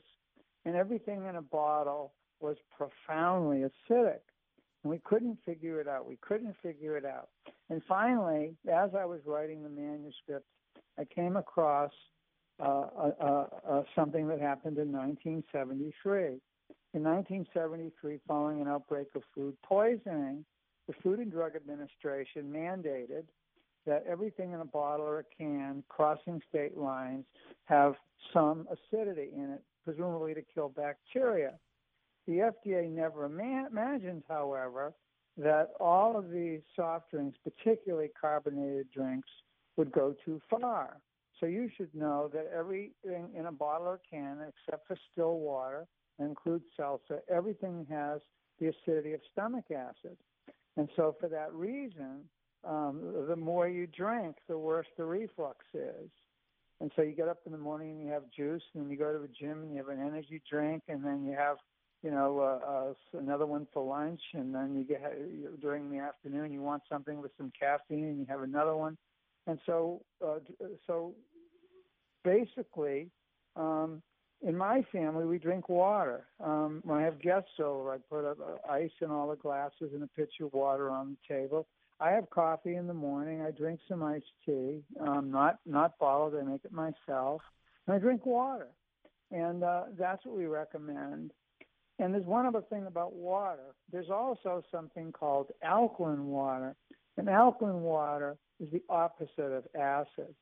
and 0.64 0.74
everything 0.74 1.26
in 1.26 1.36
a 1.36 1.42
bottle 1.42 2.12
was 2.40 2.56
profoundly 2.76 3.58
acidic. 3.58 4.20
And 4.82 4.90
we 4.90 4.98
couldn't 5.04 5.38
figure 5.46 5.80
it 5.80 5.86
out. 5.86 6.08
We 6.08 6.18
couldn't 6.20 6.56
figure 6.60 6.96
it 6.96 7.04
out. 7.04 7.28
And 7.70 7.80
finally, 7.88 8.56
as 8.70 8.90
I 8.98 9.04
was 9.04 9.20
writing 9.24 9.62
the 9.62 9.68
manuscript, 9.68 10.46
I 10.98 11.04
came 11.04 11.36
across 11.36 11.92
uh, 12.60 12.86
uh, 12.96 13.46
uh, 13.68 13.82
something 13.94 14.26
that 14.28 14.40
happened 14.40 14.78
in 14.78 14.92
1973. 14.92 16.40
In 16.94 17.02
1973, 17.02 18.18
following 18.26 18.60
an 18.60 18.68
outbreak 18.68 19.08
of 19.14 19.22
food 19.34 19.56
poisoning, 19.62 20.44
the 20.86 20.94
Food 21.02 21.20
and 21.20 21.30
Drug 21.30 21.56
Administration 21.56 22.52
mandated 22.52 23.24
that 23.86 24.04
everything 24.08 24.52
in 24.52 24.60
a 24.60 24.64
bottle 24.64 25.06
or 25.06 25.20
a 25.20 25.24
can 25.36 25.82
crossing 25.88 26.40
state 26.48 26.76
lines 26.76 27.24
have 27.64 27.94
some 28.32 28.66
acidity 28.70 29.30
in 29.34 29.50
it, 29.50 29.62
presumably 29.84 30.34
to 30.34 30.42
kill 30.54 30.68
bacteria. 30.68 31.54
The 32.26 32.52
FDA 32.64 32.88
never 32.90 33.24
ima- 33.24 33.68
imagined, 33.70 34.22
however, 34.28 34.92
that 35.36 35.70
all 35.80 36.16
of 36.16 36.30
these 36.30 36.60
soft 36.76 37.10
drinks, 37.10 37.38
particularly 37.42 38.10
carbonated 38.20 38.90
drinks, 38.92 39.28
would 39.76 39.90
go 39.90 40.14
too 40.24 40.40
far. 40.48 40.98
So 41.40 41.46
you 41.46 41.68
should 41.76 41.92
know 41.94 42.30
that 42.32 42.52
everything 42.56 43.30
in 43.34 43.46
a 43.46 43.52
bottle 43.52 43.88
or 43.88 44.00
can, 44.08 44.38
except 44.40 44.86
for 44.86 44.96
still 45.10 45.38
water, 45.38 45.86
includes 46.22 46.64
seltzer, 46.76 47.22
everything 47.28 47.86
has 47.90 48.20
the 48.60 48.68
acidity 48.68 49.12
of 49.12 49.20
stomach 49.32 49.64
acid. 49.70 50.16
And 50.76 50.88
so 50.96 51.14
for 51.20 51.28
that 51.28 51.52
reason, 51.52 52.24
um, 52.64 53.26
the 53.28 53.36
more 53.36 53.68
you 53.68 53.86
drink, 53.86 54.36
the 54.48 54.58
worse 54.58 54.86
the 54.96 55.04
reflux 55.04 55.58
is. 55.74 56.10
And 56.80 56.90
so 56.96 57.02
you 57.02 57.12
get 57.12 57.28
up 57.28 57.38
in 57.46 57.52
the 57.52 57.58
morning 57.58 57.90
and 57.92 58.00
you 58.02 58.12
have 58.12 58.22
juice, 58.36 58.62
and 58.74 58.84
then 58.84 58.90
you 58.90 58.96
go 58.96 59.12
to 59.12 59.18
the 59.18 59.28
gym 59.28 59.62
and 59.62 59.70
you 59.70 59.78
have 59.78 59.88
an 59.88 60.00
energy 60.00 60.40
drink, 60.50 60.82
and 60.88 61.04
then 61.04 61.24
you 61.24 61.36
have, 61.36 61.58
you 62.02 62.10
know, 62.10 62.40
uh, 62.40 62.66
uh, 62.66 63.18
another 63.18 63.46
one 63.46 63.66
for 63.72 63.84
lunch, 63.84 64.20
and 64.34 64.54
then 64.54 64.74
you 64.74 64.84
get 64.84 65.02
during 65.60 65.90
the 65.90 65.98
afternoon 65.98 66.52
you 66.52 66.62
want 66.62 66.82
something 66.90 67.20
with 67.20 67.30
some 67.36 67.52
caffeine, 67.58 68.04
and 68.04 68.18
you 68.18 68.26
have 68.28 68.42
another 68.42 68.76
one. 68.76 68.96
And 69.46 69.58
so, 69.66 70.02
uh, 70.24 70.38
so 70.86 71.14
basically, 72.24 73.10
um, 73.56 74.02
in 74.42 74.56
my 74.56 74.84
family, 74.90 75.24
we 75.24 75.38
drink 75.38 75.68
water. 75.68 76.26
Um, 76.42 76.80
when 76.84 76.98
I 76.98 77.02
have 77.02 77.20
guests 77.20 77.60
over, 77.62 77.92
I 77.92 77.98
put 78.10 78.24
uh, 78.24 78.34
ice 78.68 78.90
in 79.00 79.10
all 79.10 79.28
the 79.28 79.36
glasses 79.36 79.90
and 79.94 80.02
a 80.02 80.08
pitcher 80.08 80.46
of 80.46 80.52
water 80.52 80.90
on 80.90 81.16
the 81.16 81.34
table. 81.34 81.66
I 82.00 82.10
have 82.10 82.28
coffee 82.30 82.74
in 82.74 82.88
the 82.88 82.94
morning. 82.94 83.42
I 83.42 83.52
drink 83.52 83.78
some 83.88 84.02
iced 84.02 84.24
tea, 84.44 84.82
um, 85.00 85.30
not 85.30 85.60
not 85.64 85.96
bottled. 86.00 86.34
I 86.34 86.42
make 86.42 86.64
it 86.64 86.72
myself, 86.72 87.42
and 87.86 87.94
I 87.94 87.98
drink 87.98 88.26
water, 88.26 88.66
and 89.30 89.62
uh, 89.62 89.84
that's 89.96 90.24
what 90.26 90.36
we 90.36 90.46
recommend. 90.46 91.30
And 92.00 92.12
there's 92.12 92.26
one 92.26 92.46
other 92.46 92.62
thing 92.62 92.86
about 92.86 93.14
water. 93.14 93.76
There's 93.92 94.10
also 94.10 94.64
something 94.72 95.12
called 95.12 95.52
alkaline 95.62 96.26
water, 96.26 96.74
and 97.16 97.28
alkaline 97.28 97.82
water 97.82 98.36
is 98.58 98.68
the 98.72 98.82
opposite 98.88 99.52
of 99.52 99.64
acid. 99.78 100.34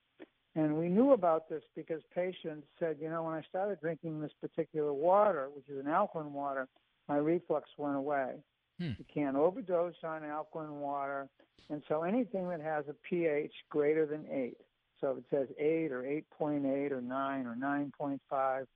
And 0.57 0.77
we 0.77 0.89
knew 0.89 1.13
about 1.13 1.49
this 1.49 1.63
because 1.77 2.03
patients 2.15 2.67
said, 2.79 2.97
you 3.01 3.09
know, 3.09 3.23
when 3.23 3.35
I 3.35 3.43
started 3.49 3.81
drinking 3.81 4.21
this 4.21 4.33
particular 4.41 4.93
water, 4.93 5.49
which 5.55 5.69
is 5.69 5.79
an 5.79 5.91
alkaline 5.91 6.33
water, 6.33 6.67
my 7.09 7.17
reflux 7.17 7.69
went 7.77 7.97
away. 7.97 8.35
Hmm. 8.79 8.93
You 8.99 9.05
can't 9.13 9.37
overdose 9.37 9.95
on 10.03 10.25
alkaline 10.25 10.81
water. 10.81 11.29
And 11.69 11.83
so 11.89 12.03
anything 12.03 12.49
that 12.49 12.61
has 12.61 12.85
a 12.89 12.95
pH 13.09 13.53
greater 13.69 14.07
than 14.07 14.27
8, 14.29 14.57
so 15.01 15.13
if 15.13 15.19
it 15.19 15.25
says 15.31 15.49
8 15.59 15.93
or 15.93 16.03
8.8 16.03 16.91
or 16.91 17.01
9 17.01 17.47
or 17.47 17.55
9.5, 17.57 18.67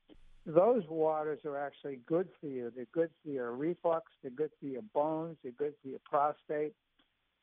those 0.47 0.83
waters 0.89 1.41
are 1.45 1.59
actually 1.59 2.01
good 2.07 2.29
for 2.41 2.47
you. 2.47 2.71
They're 2.75 2.87
good 2.93 3.11
for 3.23 3.31
your 3.31 3.53
reflux, 3.53 4.13
they're 4.23 4.31
good 4.31 4.51
for 4.61 4.67
your 4.67 4.83
bones, 4.95 5.37
they're 5.43 5.53
good 5.53 5.75
for 5.83 5.89
your 5.89 6.01
prostate. 6.05 6.75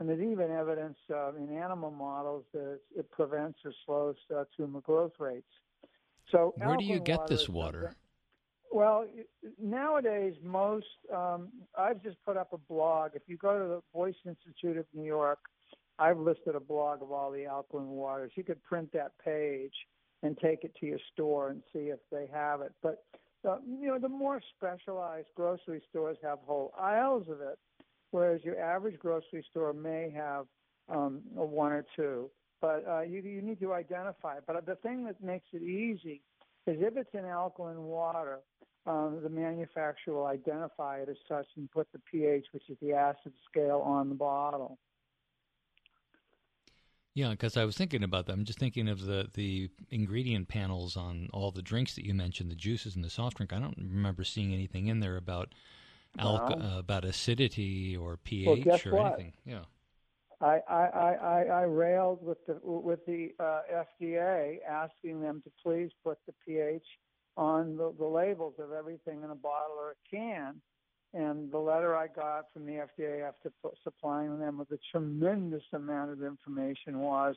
And 0.02 0.10
there's 0.10 0.20
even 0.20 0.50
evidence 0.50 0.98
uh, 1.14 1.32
in 1.36 1.56
animal 1.56 1.92
models 1.92 2.44
that 2.54 2.80
it 2.98 3.12
prevents 3.12 3.60
or 3.64 3.72
slows 3.86 4.16
uh, 4.36 4.46
tumor 4.58 4.82
growth 4.82 5.12
rates. 5.20 5.46
So 6.32 6.56
Where 6.58 6.76
do 6.76 6.86
you 6.86 7.00
get 7.00 7.28
this 7.28 7.48
water? 7.48 7.96
Well, 8.72 9.06
nowadays, 9.62 10.34
most 10.44 10.88
um, 11.16 11.50
I've 11.78 12.02
just 12.02 12.18
put 12.26 12.36
up 12.36 12.52
a 12.52 12.58
blog. 12.58 13.12
If 13.14 13.22
you 13.28 13.38
go 13.38 13.60
to 13.60 13.68
the 13.76 13.82
Voice 13.94 14.16
Institute 14.26 14.78
of 14.78 14.86
New 14.92 15.06
York, 15.06 15.38
I've 16.00 16.18
listed 16.18 16.56
a 16.56 16.60
blog 16.60 17.04
of 17.04 17.12
all 17.12 17.30
the 17.30 17.46
alkaline 17.46 17.86
waters. 17.86 18.32
You 18.34 18.44
could 18.44 18.64
print 18.64 18.92
that 18.94 19.12
page 19.24 19.76
and 20.24 20.36
take 20.40 20.64
it 20.64 20.74
to 20.80 20.88
your 20.88 21.00
store 21.14 21.52
and 21.52 21.62
see 21.72 21.92
if 21.92 22.00
they 22.12 22.26
have 22.34 22.62
it. 22.62 22.72
But 22.82 23.04
uh, 23.48 23.58
you 23.68 23.88
know, 23.90 24.00
the 24.00 24.10
more 24.10 24.42
specialized 24.56 25.28
grocery 25.36 25.84
stores 25.92 26.18
have 26.24 26.40
whole 26.48 26.74
aisles 26.80 27.28
of 27.30 27.42
it, 27.42 27.60
whereas 28.12 28.44
your 28.44 28.60
average 28.60 29.00
grocery 29.00 29.46
store 29.50 29.74
may 29.74 30.12
have 30.16 30.46
um, 30.90 31.22
a 31.38 31.44
one 31.44 31.72
or 31.72 31.86
two. 31.96 32.30
But 32.62 32.86
uh, 32.88 33.02
you 33.02 33.22
you 33.22 33.42
need 33.42 33.60
to 33.62 33.74
identify. 33.74 34.38
it. 34.38 34.44
But 34.46 34.66
the 34.66 34.76
thing 34.76 35.06
that 35.06 35.22
makes 35.24 35.48
it 35.52 35.64
easy 35.64 36.22
is 36.68 36.78
if 36.80 36.96
it's 36.96 37.10
in 37.14 37.26
alkaline 37.26 37.82
water, 37.82 38.40
um, 38.86 39.20
the 39.24 39.30
manufacturer 39.30 40.14
will 40.14 40.26
identify 40.26 41.00
it 41.00 41.10
as 41.10 41.18
such 41.28 41.48
and 41.58 41.70
put 41.72 41.88
the 41.92 42.00
pH, 42.00 42.46
which 42.52 42.70
is 42.70 42.78
the 42.82 42.94
acid 42.94 43.34
scale, 43.50 43.80
on 43.80 44.10
the 44.10 44.16
bottle. 44.16 44.78
Yeah, 47.14 47.32
because 47.32 47.58
I 47.58 47.66
was 47.66 47.76
thinking 47.76 48.04
about 48.04 48.28
that. 48.28 48.34
I'm 48.34 48.46
just 48.46 48.60
thinking 48.60 48.88
of 48.88 49.06
the, 49.06 49.28
the 49.34 49.70
ingredient 49.90 50.48
panels 50.48 50.96
on 50.96 51.28
all 51.34 51.52
the 51.52 51.62
drinks 51.62 51.96
that 51.96 52.06
you 52.06 52.14
mentioned, 52.14 52.50
the 52.50 52.56
juices 52.56 52.96
and 52.96 53.04
the 53.04 53.10
soft 53.10 53.38
drink. 53.38 53.52
I 53.52 53.60
don't 53.60 53.78
remember 53.78 54.24
seeing 54.24 54.54
anything 54.54 54.88
in 54.88 55.02
there 55.02 55.18
about 55.18 55.54
alco- 56.20 56.58
Well- 56.58 56.76
uh, 56.76 56.80
about 56.80 57.06
acidity 57.06 57.96
or 57.98 58.18
pH 58.18 58.64
guess 58.64 58.86
or 58.86 58.96
what? 58.96 59.14
anything. 59.14 59.34
Yeah. 59.46 59.64
I, 60.42 60.60
I, 60.68 60.86
I, 60.88 61.44
I 61.44 61.62
railed 61.64 62.26
with 62.26 62.44
the 62.48 62.60
with 62.64 63.06
the 63.06 63.30
uh, 63.40 63.62
FDA, 64.02 64.58
asking 64.68 65.22
them 65.22 65.42
to 65.44 65.52
please 65.62 65.92
put 66.04 66.18
the 66.26 66.34
pH 66.44 66.84
on 67.38 67.78
the, 67.78 67.94
the 68.00 68.06
labels 68.06 68.56
of 68.58 68.72
everything 68.72 69.22
in 69.24 69.30
a 69.30 69.36
bottle 69.36 69.76
or 69.78 69.92
a 69.92 70.10
can. 70.10 70.56
And 71.14 71.52
the 71.52 71.60
letter 71.60 71.96
I 71.96 72.08
got 72.08 72.46
from 72.54 72.66
the 72.66 72.88
FDA 73.00 73.28
after 73.28 73.52
supplying 73.84 74.40
them 74.40 74.58
with 74.58 74.72
a 74.72 74.80
tremendous 74.92 75.64
amount 75.74 76.12
of 76.12 76.24
information 76.24 77.00
was 77.00 77.36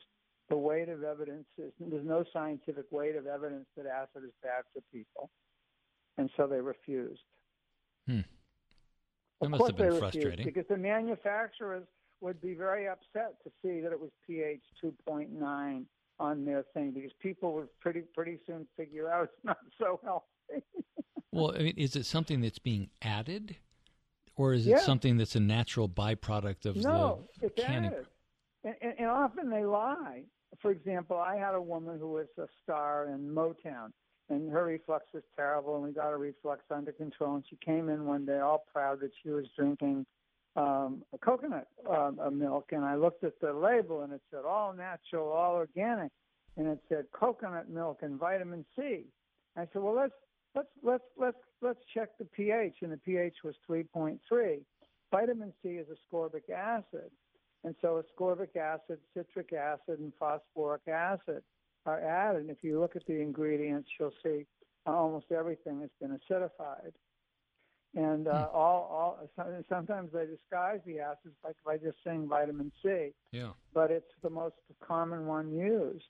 the 0.49 0.57
weight 0.57 0.89
of 0.89 1.03
evidence 1.03 1.45
is 1.57 1.71
there's 1.79 2.05
no 2.05 2.23
scientific 2.31 2.85
weight 2.91 3.15
of 3.15 3.27
evidence 3.27 3.65
that 3.75 3.85
acid 3.85 4.23
is 4.25 4.33
bad 4.41 4.63
for 4.73 4.81
people, 4.91 5.29
and 6.17 6.29
so 6.37 6.47
they 6.47 6.61
refused. 6.61 7.21
Hmm. 8.07 8.21
That 9.41 9.49
must 9.49 9.65
have 9.67 9.75
been 9.77 9.99
frustrating. 9.99 10.45
because 10.45 10.65
the 10.69 10.77
manufacturers 10.77 11.85
would 12.21 12.41
be 12.41 12.53
very 12.53 12.87
upset 12.87 13.35
to 13.43 13.51
see 13.61 13.81
that 13.81 13.91
it 13.91 13.99
was 13.99 14.09
pH 14.25 14.61
2.9 14.83 15.85
on 16.19 16.45
their 16.45 16.63
thing 16.73 16.91
because 16.91 17.11
people 17.21 17.53
would 17.53 17.67
pretty 17.81 18.01
pretty 18.13 18.39
soon 18.47 18.65
figure 18.77 19.09
out 19.11 19.25
it's 19.25 19.43
not 19.43 19.57
so 19.77 19.99
healthy. 20.03 20.63
Well, 21.31 21.53
I 21.53 21.63
mean, 21.63 21.73
is 21.75 21.97
it 21.97 22.05
something 22.05 22.39
that's 22.39 22.59
being 22.59 22.89
added, 23.01 23.57
or 24.37 24.53
is 24.53 24.65
it 24.67 24.69
Yeah. 24.69 24.77
something 24.77 25.17
that's 25.17 25.35
a 25.35 25.41
natural 25.41 25.89
byproduct 25.89 26.65
of 26.65 26.77
no, 26.77 27.27
the 27.41 27.47
it's 27.47 27.61
canning? 27.65 27.91
added. 27.91 28.05
And, 28.63 28.75
and, 28.81 28.93
and 28.99 29.07
often 29.09 29.49
they 29.49 29.65
lie. 29.65 30.23
For 30.61 30.71
example, 30.71 31.17
I 31.17 31.35
had 31.35 31.53
a 31.53 31.61
woman 31.61 31.99
who 31.99 32.07
was 32.07 32.27
a 32.37 32.47
star 32.63 33.09
in 33.09 33.27
Motown, 33.29 33.91
and 34.29 34.51
her 34.51 34.65
reflux 34.65 35.05
was 35.13 35.23
terrible, 35.35 35.75
and 35.75 35.83
we 35.83 35.91
got 35.91 36.09
her 36.09 36.17
reflux 36.17 36.61
under 36.71 36.91
control. 36.91 37.35
And 37.35 37.43
she 37.49 37.57
came 37.63 37.89
in 37.89 38.05
one 38.05 38.25
day 38.25 38.39
all 38.39 38.65
proud 38.71 38.99
that 39.01 39.11
she 39.21 39.29
was 39.29 39.45
drinking 39.55 40.05
um, 40.55 41.03
a 41.13 41.17
coconut 41.17 41.67
uh, 41.89 42.11
milk, 42.31 42.69
and 42.71 42.83
I 42.83 42.95
looked 42.95 43.23
at 43.23 43.39
the 43.41 43.53
label, 43.53 44.01
and 44.01 44.13
it 44.13 44.21
said 44.31 44.45
all 44.47 44.73
natural, 44.73 45.27
all 45.27 45.55
organic, 45.55 46.11
and 46.57 46.67
it 46.67 46.79
said 46.87 47.05
coconut 47.11 47.69
milk 47.69 47.99
and 48.01 48.17
vitamin 48.17 48.65
C. 48.75 49.03
I 49.57 49.67
said, 49.71 49.81
well, 49.81 49.95
let's 49.95 50.13
let's 50.55 50.67
let's 50.81 51.03
let's 51.17 51.37
let's 51.61 51.79
check 51.93 52.17
the 52.17 52.25
pH, 52.25 52.77
and 52.81 52.91
the 52.91 52.97
pH 52.97 53.35
was 53.43 53.55
3.3. 53.69 54.17
Vitamin 55.11 55.53
C 55.61 55.69
is 55.69 55.87
ascorbic 55.87 56.49
acid, 56.49 57.11
and 57.63 57.75
so 57.81 58.01
ascorbic 58.01 58.55
acid, 58.55 58.99
citric 59.13 59.53
acid, 59.53 59.99
and 59.99 60.13
phosphoric 60.17 60.87
acid 60.87 61.43
are 61.85 61.99
added. 62.01 62.41
And 62.41 62.49
if 62.49 62.57
you 62.61 62.79
look 62.79 62.95
at 62.95 63.05
the 63.05 63.21
ingredients, 63.21 63.89
you'll 63.99 64.13
see 64.23 64.45
almost 64.85 65.31
everything 65.31 65.81
has 65.81 65.89
been 66.01 66.17
acidified. 66.17 66.91
And 67.95 68.27
uh, 68.27 68.49
all, 68.53 69.19
all 69.39 69.63
sometimes 69.69 70.11
they 70.11 70.25
disguise 70.25 70.79
the 70.85 70.99
acids 70.99 71.35
by, 71.41 71.51
by 71.65 71.77
just 71.77 71.97
saying 72.03 72.27
vitamin 72.27 72.71
C, 72.83 73.13
Yeah. 73.31 73.51
but 73.73 73.89
it's 73.89 74.11
the 74.21 74.29
most 74.29 74.55
common 74.85 75.27
one 75.27 75.53
used. 75.53 76.03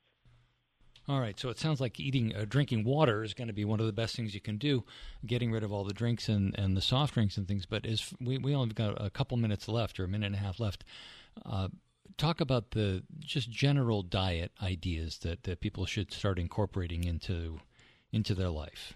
All 1.08 1.20
right, 1.20 1.40
so 1.40 1.50
it 1.50 1.60
sounds 1.60 1.80
like 1.80 2.00
eating, 2.00 2.36
uh, 2.36 2.46
drinking 2.50 2.84
water 2.84 3.24
is 3.24 3.36
going 3.36 3.48
to 3.48 3.54
be 3.54 3.64
one 3.64 3.80
of 3.80 3.86
the 3.86 3.94
best 3.94 4.16
things 4.16 4.34
you 4.34 4.42
can 4.42 4.58
do, 4.58 4.84
getting 5.24 5.52
rid 5.52 5.62
of 5.64 5.72
all 5.72 5.84
the 5.84 5.94
drinks 5.94 6.28
and, 6.28 6.58
and 6.58 6.76
the 6.76 6.82
soft 6.82 7.14
drinks 7.14 7.38
and 7.38 7.48
things. 7.48 7.68
But 7.68 7.86
as 7.86 8.12
we 8.20 8.40
we 8.40 8.56
only 8.56 8.74
got 8.74 9.00
a 9.00 9.12
couple 9.12 9.38
minutes 9.38 9.68
left, 9.68 10.00
or 10.00 10.06
a 10.06 10.08
minute 10.08 10.26
and 10.26 10.36
a 10.36 10.40
half 10.40 10.60
left, 10.60 10.84
uh, 11.46 11.68
talk 12.18 12.42
about 12.42 12.72
the 12.72 13.04
just 13.20 13.50
general 13.50 14.02
diet 14.04 14.52
ideas 14.62 15.20
that, 15.20 15.44
that 15.44 15.60
people 15.60 15.86
should 15.86 16.12
start 16.12 16.40
incorporating 16.40 17.04
into 17.04 17.60
into 18.12 18.34
their 18.34 18.50
life. 18.50 18.94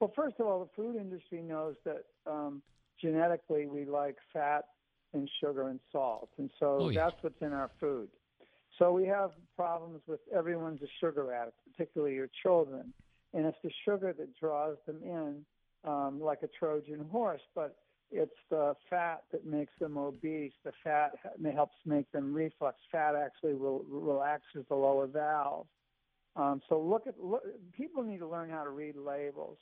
Well, 0.00 0.12
first 0.14 0.36
of 0.38 0.46
all, 0.46 0.60
the 0.60 0.70
food 0.82 0.96
industry 0.96 1.40
knows 1.40 1.76
that 1.84 2.04
um, 2.26 2.60
genetically 3.00 3.66
we 3.66 3.84
like 3.84 4.16
fat 4.32 4.64
and 5.14 5.30
sugar 5.40 5.68
and 5.68 5.80
salt, 5.92 6.30
and 6.38 6.50
so 6.58 6.78
Oh, 6.80 6.88
yeah. 6.88 7.04
that's 7.04 7.22
what's 7.22 7.40
in 7.40 7.52
our 7.52 7.70
food. 7.80 8.08
So 8.78 8.92
we 8.92 9.06
have 9.06 9.30
problems 9.56 10.00
with 10.06 10.20
everyone's 10.34 10.82
a 10.82 10.86
sugar 11.00 11.32
addict, 11.32 11.56
particularly 11.70 12.14
your 12.14 12.30
children, 12.42 12.92
and 13.32 13.46
it's 13.46 13.58
the 13.62 13.70
sugar 13.84 14.12
that 14.12 14.36
draws 14.38 14.76
them 14.86 14.98
in 15.04 15.44
um, 15.84 16.20
like 16.20 16.42
a 16.42 16.48
Trojan 16.48 17.06
horse. 17.10 17.42
But 17.54 17.76
it's 18.12 18.36
the 18.50 18.74
fat 18.90 19.22
that 19.32 19.46
makes 19.46 19.72
them 19.80 19.96
obese. 19.96 20.52
The 20.64 20.72
fat 20.84 21.12
helps 21.54 21.76
make 21.86 22.10
them 22.12 22.32
reflux. 22.34 22.76
Fat 22.90 23.14
actually 23.14 23.54
will, 23.54 23.84
relaxes 23.88 24.64
the 24.68 24.74
lower 24.74 25.06
valve. 25.06 25.66
Um, 26.36 26.60
so 26.68 26.80
look 26.80 27.06
at 27.06 27.14
look, 27.22 27.42
people 27.72 28.02
need 28.02 28.18
to 28.18 28.28
learn 28.28 28.50
how 28.50 28.64
to 28.64 28.70
read 28.70 28.96
labels. 28.96 29.58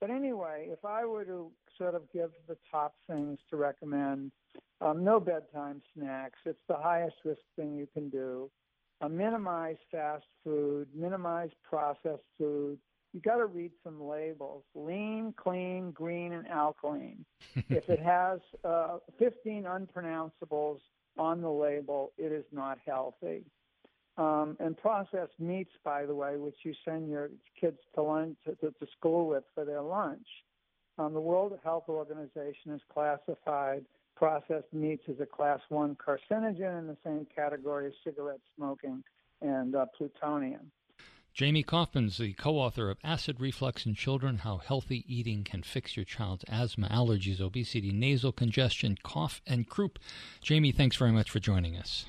But 0.00 0.10
anyway, 0.10 0.68
if 0.70 0.84
I 0.84 1.04
were 1.04 1.24
to 1.24 1.50
sort 1.78 1.94
of 1.94 2.02
give 2.12 2.30
the 2.48 2.56
top 2.70 2.94
things 3.08 3.38
to 3.50 3.56
recommend, 3.56 4.32
um, 4.80 5.02
no 5.02 5.18
bedtime 5.18 5.80
snacks. 5.94 6.38
It's 6.44 6.58
the 6.68 6.76
highest 6.76 7.16
risk 7.24 7.40
thing 7.56 7.74
you 7.74 7.88
can 7.92 8.10
do. 8.10 8.50
Uh, 9.00 9.08
minimize 9.08 9.76
fast 9.90 10.24
food. 10.44 10.88
Minimize 10.94 11.50
processed 11.68 12.22
food. 12.38 12.78
You 13.14 13.20
got 13.20 13.36
to 13.36 13.46
read 13.46 13.70
some 13.84 14.02
labels: 14.02 14.64
lean, 14.74 15.32
clean, 15.36 15.92
green, 15.92 16.32
and 16.32 16.48
alkaline. 16.48 17.24
if 17.70 17.88
it 17.88 18.00
has 18.00 18.40
uh, 18.64 18.98
15 19.18 19.64
unpronounceables 19.64 20.80
on 21.16 21.40
the 21.40 21.48
label, 21.48 22.12
it 22.18 22.32
is 22.32 22.44
not 22.50 22.78
healthy. 22.84 23.44
Um, 24.16 24.56
and 24.58 24.76
processed 24.76 25.38
meats, 25.38 25.70
by 25.84 26.06
the 26.06 26.14
way, 26.14 26.36
which 26.36 26.56
you 26.64 26.74
send 26.84 27.08
your 27.08 27.30
kids 27.60 27.78
to 27.94 28.02
lunch 28.02 28.36
to, 28.44 28.54
to, 28.56 28.86
school 28.96 29.28
with 29.28 29.44
for 29.54 29.64
their 29.64 29.82
lunch. 29.82 30.26
Um, 30.98 31.14
the 31.14 31.20
World 31.20 31.58
Health 31.64 31.84
Organization 31.88 32.70
has 32.70 32.80
classified 32.92 33.84
processed 34.16 34.72
meats 34.72 35.02
as 35.08 35.16
a 35.20 35.26
class 35.26 35.58
one 35.68 35.96
carcinogen 35.96 36.78
in 36.78 36.86
the 36.86 36.96
same 37.04 37.26
category 37.34 37.86
as 37.88 37.92
cigarette 38.04 38.40
smoking 38.56 39.02
and 39.42 39.74
uh, 39.74 39.86
plutonium. 39.96 40.70
Jamie 41.34 41.64
Koufman's 41.64 42.18
the 42.18 42.32
co 42.32 42.58
author 42.58 42.90
of 42.90 42.98
Acid 43.02 43.40
Reflux 43.40 43.86
in 43.86 43.96
Children 43.96 44.38
How 44.38 44.58
Healthy 44.58 45.04
Eating 45.08 45.42
Can 45.42 45.64
Fix 45.64 45.96
Your 45.96 46.04
Child's 46.04 46.44
Asthma, 46.48 46.88
Allergies, 46.88 47.40
Obesity, 47.40 47.90
Nasal 47.90 48.30
Congestion, 48.30 48.96
Cough, 49.02 49.42
and 49.44 49.68
Croup. 49.68 49.98
Jamie, 50.42 50.70
thanks 50.70 50.94
very 50.94 51.10
much 51.10 51.28
for 51.28 51.40
joining 51.40 51.76
us. 51.76 52.06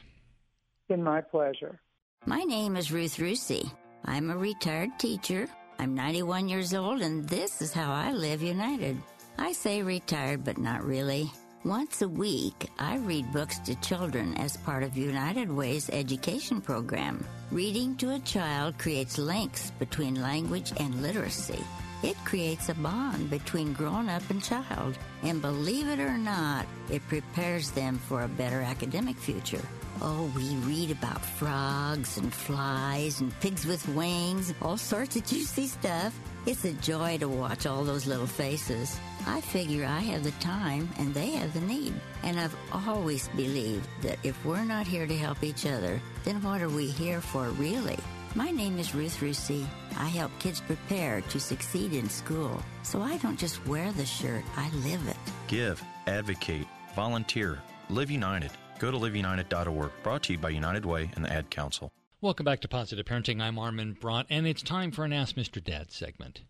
It's 0.78 0.90
been 0.90 1.04
my 1.04 1.22
pleasure. 1.22 1.80
My 2.28 2.42
name 2.42 2.76
is 2.76 2.92
Ruth 2.92 3.18
Rusi. 3.18 3.68
I'm 4.06 4.30
a 4.30 4.38
retired 4.38 4.92
teacher. 5.00 5.48
I'm 5.80 5.96
91 5.96 6.48
years 6.48 6.76
old, 6.76 7.02
and 7.02 7.28
this 7.28 7.64
is 7.64 7.74
how 7.74 7.92
I 7.92 8.12
live 8.12 8.44
united. 8.44 9.02
I 9.40 9.54
say 9.54 9.82
retired, 9.82 10.44
but 10.44 10.60
not 10.60 10.86
really. 10.86 11.32
Once 11.66 12.04
a 12.04 12.08
week, 12.08 12.70
I 12.78 12.98
read 12.98 13.34
books 13.34 13.58
to 13.58 13.74
children 13.82 14.38
as 14.38 14.56
part 14.56 14.84
of 14.84 14.96
United 14.96 15.52
Way's 15.52 15.90
education 15.90 16.62
program. 16.62 17.26
Reading 17.50 17.96
to 17.96 18.12
a 18.14 18.20
child 18.20 18.78
creates 18.78 19.18
links 19.18 19.72
between 19.80 20.22
language 20.22 20.74
and 20.78 21.02
literacy. 21.02 21.64
It 22.04 22.18
creates 22.24 22.70
a 22.70 22.76
bond 22.76 23.32
between 23.32 23.74
grown 23.74 24.10
up 24.10 24.22
and 24.30 24.44
child. 24.44 24.96
And 25.24 25.42
believe 25.42 25.88
it 25.88 26.00
or 26.00 26.20
not, 26.20 26.68
it 26.92 27.02
prepares 27.08 27.72
them 27.72 27.98
for 27.98 28.22
a 28.22 28.28
better 28.28 28.62
academic 28.62 29.18
future. 29.18 29.68
Oh, 30.04 30.32
we 30.36 30.56
read 30.68 30.92
about 30.92 31.26
frogs 31.26 32.20
and 32.20 32.32
flies 32.32 33.22
and 33.22 33.34
pigs 33.40 33.66
with 33.66 33.88
wings, 33.90 34.54
all 34.62 34.78
sorts 34.78 35.16
of 35.16 35.26
juicy 35.26 35.66
stuff. 35.66 36.14
It's 36.46 36.64
a 36.64 36.74
joy 36.74 37.18
to 37.18 37.28
watch 37.28 37.66
all 37.66 37.84
those 37.84 38.06
little 38.06 38.28
faces. 38.28 39.00
I 39.26 39.42
figure 39.42 39.86
I 39.86 40.00
have 40.00 40.24
the 40.24 40.32
time 40.34 40.90
and 40.98 41.14
they 41.14 41.32
have 41.32 41.54
the 41.54 41.62
need. 41.62 41.94
And 42.24 42.40
I've 42.40 42.56
always 42.72 43.28
believed 43.30 43.88
that 44.02 44.20
if 44.24 44.44
we're 44.46 44.64
not 44.64 44.88
here 44.88 45.08
to 45.08 45.18
help 45.18 45.44
each 45.44 45.66
other, 45.66 46.00
then 46.24 46.42
what 46.42 46.62
are 46.62 46.70
we 46.70 46.88
here 46.88 47.22
for 47.22 47.50
really? 47.52 47.98
My 48.36 48.52
name 48.52 48.78
is 48.80 48.94
Ruth 48.94 49.20
Rusi. 49.22 49.66
I 49.98 50.10
help 50.10 50.32
kids 50.40 50.62
prepare 50.62 51.22
to 51.22 51.40
succeed 51.40 51.94
in 51.94 52.10
school. 52.10 52.62
So 52.84 53.02
I 53.02 53.18
don't 53.18 53.40
just 53.40 53.66
wear 53.66 53.92
the 53.94 54.06
shirt, 54.06 54.44
I 54.58 54.70
live 54.84 55.08
it. 55.08 55.18
Give, 55.48 55.82
advocate, 56.06 56.68
volunteer, 56.96 57.60
live 57.90 58.12
united. 58.12 58.52
Go 58.78 58.92
to 58.92 58.98
liveunited.org. 58.98 59.92
Brought 60.04 60.24
to 60.24 60.34
you 60.34 60.40
by 60.40 60.50
United 60.50 60.86
Way 60.86 61.10
and 61.16 61.24
the 61.24 61.32
Ad 61.32 61.50
Council. 61.50 61.92
Welcome 62.22 62.44
back 62.44 62.60
to 62.62 62.68
Positive 62.68 63.06
Parenting. 63.06 63.42
I'm 63.42 63.58
Armin 63.58 63.96
Brott, 64.00 64.26
and 64.30 64.46
it's 64.46 64.62
time 64.62 64.92
for 64.92 65.06
an 65.06 65.14
Ask 65.14 65.36
Mr. 65.36 65.64
Dad 65.64 65.92
segment. 65.92 66.42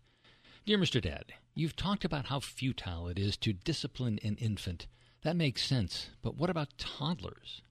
Dear 0.64 0.78
Mr. 0.78 1.00
Dad, 1.00 1.34
you've 1.56 1.74
talked 1.74 2.04
about 2.04 2.26
how 2.26 2.38
futile 2.38 3.08
it 3.08 3.18
is 3.18 3.36
to 3.38 3.52
discipline 3.54 4.20
an 4.22 4.36
infant. 4.36 4.86
That 5.22 5.34
makes 5.34 5.64
sense, 5.64 6.10
but 6.22 6.36
what 6.36 6.50
about 6.50 6.76
toddlers? 6.76 7.62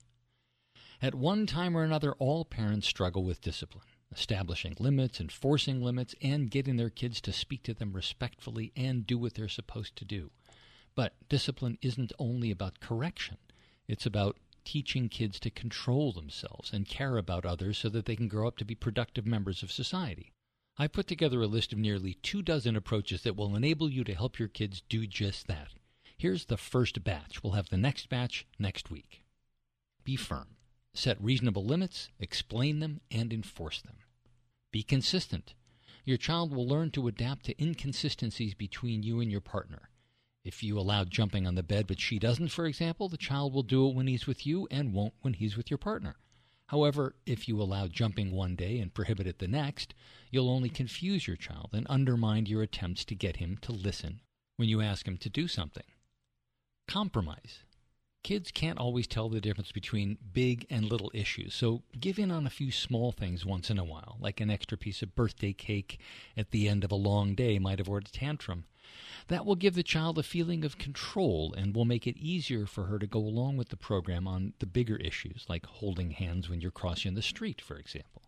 At 1.02 1.14
one 1.14 1.46
time 1.46 1.78
or 1.78 1.84
another, 1.84 2.14
all 2.14 2.46
parents 2.46 2.88
struggle 2.88 3.24
with 3.24 3.42
discipline, 3.42 3.86
establishing 4.12 4.76
limits, 4.80 5.22
enforcing 5.22 5.84
limits, 5.84 6.16
and 6.20 6.50
getting 6.50 6.78
their 6.78 6.90
kids 6.90 7.22
to 7.22 7.32
speak 7.32 7.62
to 7.64 7.76
them 7.76 7.94
respectfully 7.94 8.72
and 8.76 9.06
do 9.06 9.20
what 9.20 9.36
they're 9.36 9.48
supposed 9.48 9.96
to 9.98 10.06
do. 10.06 10.32
But 10.96 11.14
discipline 11.30 11.78
isn't 11.82 12.12
only 12.18 12.50
about 12.50 12.80
correction, 12.80 13.38
it's 13.88 14.08
about 14.08 14.38
teaching 14.64 15.10
kids 15.10 15.40
to 15.42 15.52
control 15.52 16.12
themselves 16.12 16.74
and 16.74 16.88
care 16.88 17.18
about 17.18 17.46
others 17.46 17.78
so 17.78 17.90
that 17.90 18.06
they 18.06 18.16
can 18.16 18.28
grow 18.28 18.48
up 18.48 18.58
to 18.58 18.66
be 18.66 18.74
productive 18.74 19.28
members 19.28 19.62
of 19.62 19.72
society. 19.72 20.32
I 20.78 20.88
put 20.88 21.08
together 21.08 21.42
a 21.42 21.48
list 21.48 21.72
of 21.72 21.80
nearly 21.80 22.16
two 22.16 22.42
dozen 22.42 22.76
approaches 22.76 23.24
that 23.24 23.38
will 23.38 23.56
enable 23.56 23.90
you 23.90 24.04
to 24.04 24.14
help 24.14 24.38
your 24.38 24.50
kids 24.50 24.82
do 24.90 25.08
just 25.08 25.48
that. 25.48 25.70
Here's 26.18 26.46
the 26.46 26.58
first 26.58 27.04
batch. 27.04 27.42
We'll 27.42 27.54
have 27.54 27.70
the 27.70 27.78
next 27.78 28.10
batch 28.10 28.46
next 28.60 28.92
week. 28.92 29.24
Be 30.04 30.18
firm. 30.18 30.58
Set 30.94 31.22
reasonable 31.22 31.66
limits, 31.66 32.10
explain 32.20 32.80
them, 32.80 33.00
and 33.10 33.32
enforce 33.32 33.82
them. 33.82 33.98
Be 34.72 34.84
consistent. 34.84 35.54
Your 36.04 36.18
child 36.18 36.54
will 36.54 36.68
learn 36.68 36.92
to 36.92 37.08
adapt 37.08 37.46
to 37.46 37.62
inconsistencies 37.62 38.54
between 38.54 39.02
you 39.02 39.22
and 39.22 39.32
your 39.32 39.42
partner. 39.42 39.90
If 40.44 40.62
you 40.62 40.78
allow 40.78 41.06
jumping 41.06 41.48
on 41.48 41.56
the 41.56 41.64
bed 41.64 41.88
but 41.88 42.00
she 42.00 42.20
doesn't, 42.20 42.50
for 42.50 42.66
example, 42.66 43.10
the 43.10 43.18
child 43.18 43.54
will 43.54 43.64
do 43.64 43.88
it 43.88 43.96
when 43.96 44.08
he's 44.08 44.28
with 44.28 44.46
you 44.46 44.68
and 44.70 44.94
won't 44.94 45.14
when 45.22 45.34
he's 45.34 45.58
with 45.58 45.72
your 45.72 45.78
partner. 45.78 46.18
However, 46.68 47.16
if 47.26 47.48
you 47.48 47.62
allow 47.62 47.88
jumping 47.88 48.32
one 48.32 48.56
day 48.56 48.80
and 48.80 48.94
prohibit 48.94 49.28
it 49.28 49.40
the 49.40 49.48
next, 49.48 49.94
you'll 50.32 50.50
only 50.50 50.70
confuse 50.70 51.28
your 51.28 51.36
child 51.36 51.70
and 51.74 51.86
undermine 51.90 52.48
your 52.48 52.64
attempts 52.64 53.06
to 53.06 53.16
get 53.16 53.38
him 53.38 53.58
to 53.62 53.72
listen 53.72 54.22
when 54.58 54.68
you 54.68 54.82
ask 54.82 55.08
him 55.08 55.18
to 55.18 55.30
do 55.30 55.48
something. 55.48 55.84
Compromise. 56.88 57.60
Kids 58.24 58.50
can't 58.50 58.80
always 58.80 59.06
tell 59.06 59.30
the 59.30 59.40
difference 59.40 59.72
between 59.72 60.18
big 60.34 60.66
and 60.72 60.86
little 60.86 61.12
issues, 61.14 61.54
so 61.54 61.84
give 62.00 62.18
in 62.18 62.32
on 62.32 62.48
a 62.48 62.50
few 62.50 62.72
small 62.72 63.12
things 63.12 63.46
once 63.46 63.70
in 63.70 63.78
a 63.78 63.84
while, 63.84 64.18
like 64.20 64.42
an 64.42 64.50
extra 64.50 64.76
piece 64.76 65.04
of 65.04 65.14
birthday 65.14 65.54
cake 65.54 66.00
at 66.36 66.50
the 66.50 66.68
end 66.68 66.84
of 66.84 66.92
a 66.92 66.96
long 66.96 67.36
day 67.36 67.60
might 67.60 67.80
avoid 67.80 68.08
a 68.08 68.12
tantrum. 68.12 68.66
That 69.28 69.46
will 69.46 69.56
give 69.56 69.74
the 69.74 69.84
child 69.84 70.20
a 70.20 70.24
feeling 70.24 70.64
of 70.64 70.78
control 70.78 71.54
and 71.58 71.76
will 71.76 71.86
make 71.86 72.06
it 72.06 72.18
easier 72.18 72.66
for 72.68 72.86
her 72.86 73.00
to 73.00 73.08
go 73.08 73.20
along 73.20 73.58
with 73.58 73.70
the 73.70 73.78
program 73.78 74.28
on 74.28 74.54
the 74.60 74.68
bigger 74.68 74.98
issues, 74.98 75.46
like 75.50 75.66
holding 75.66 76.12
hands 76.12 76.48
when 76.48 76.62
you're 76.62 76.72
crossing 76.72 77.16
the 77.16 77.22
street, 77.24 77.60
for 77.60 77.78
example. 77.78 78.22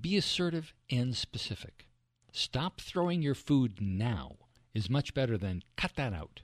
Be 0.00 0.16
assertive 0.16 0.74
and 0.90 1.16
specific. 1.16 1.88
Stop 2.30 2.80
throwing 2.80 3.22
your 3.22 3.34
food 3.34 3.80
now 3.80 4.36
is 4.74 4.90
much 4.90 5.14
better 5.14 5.38
than 5.38 5.62
cut 5.76 5.94
that 5.96 6.12
out. 6.12 6.42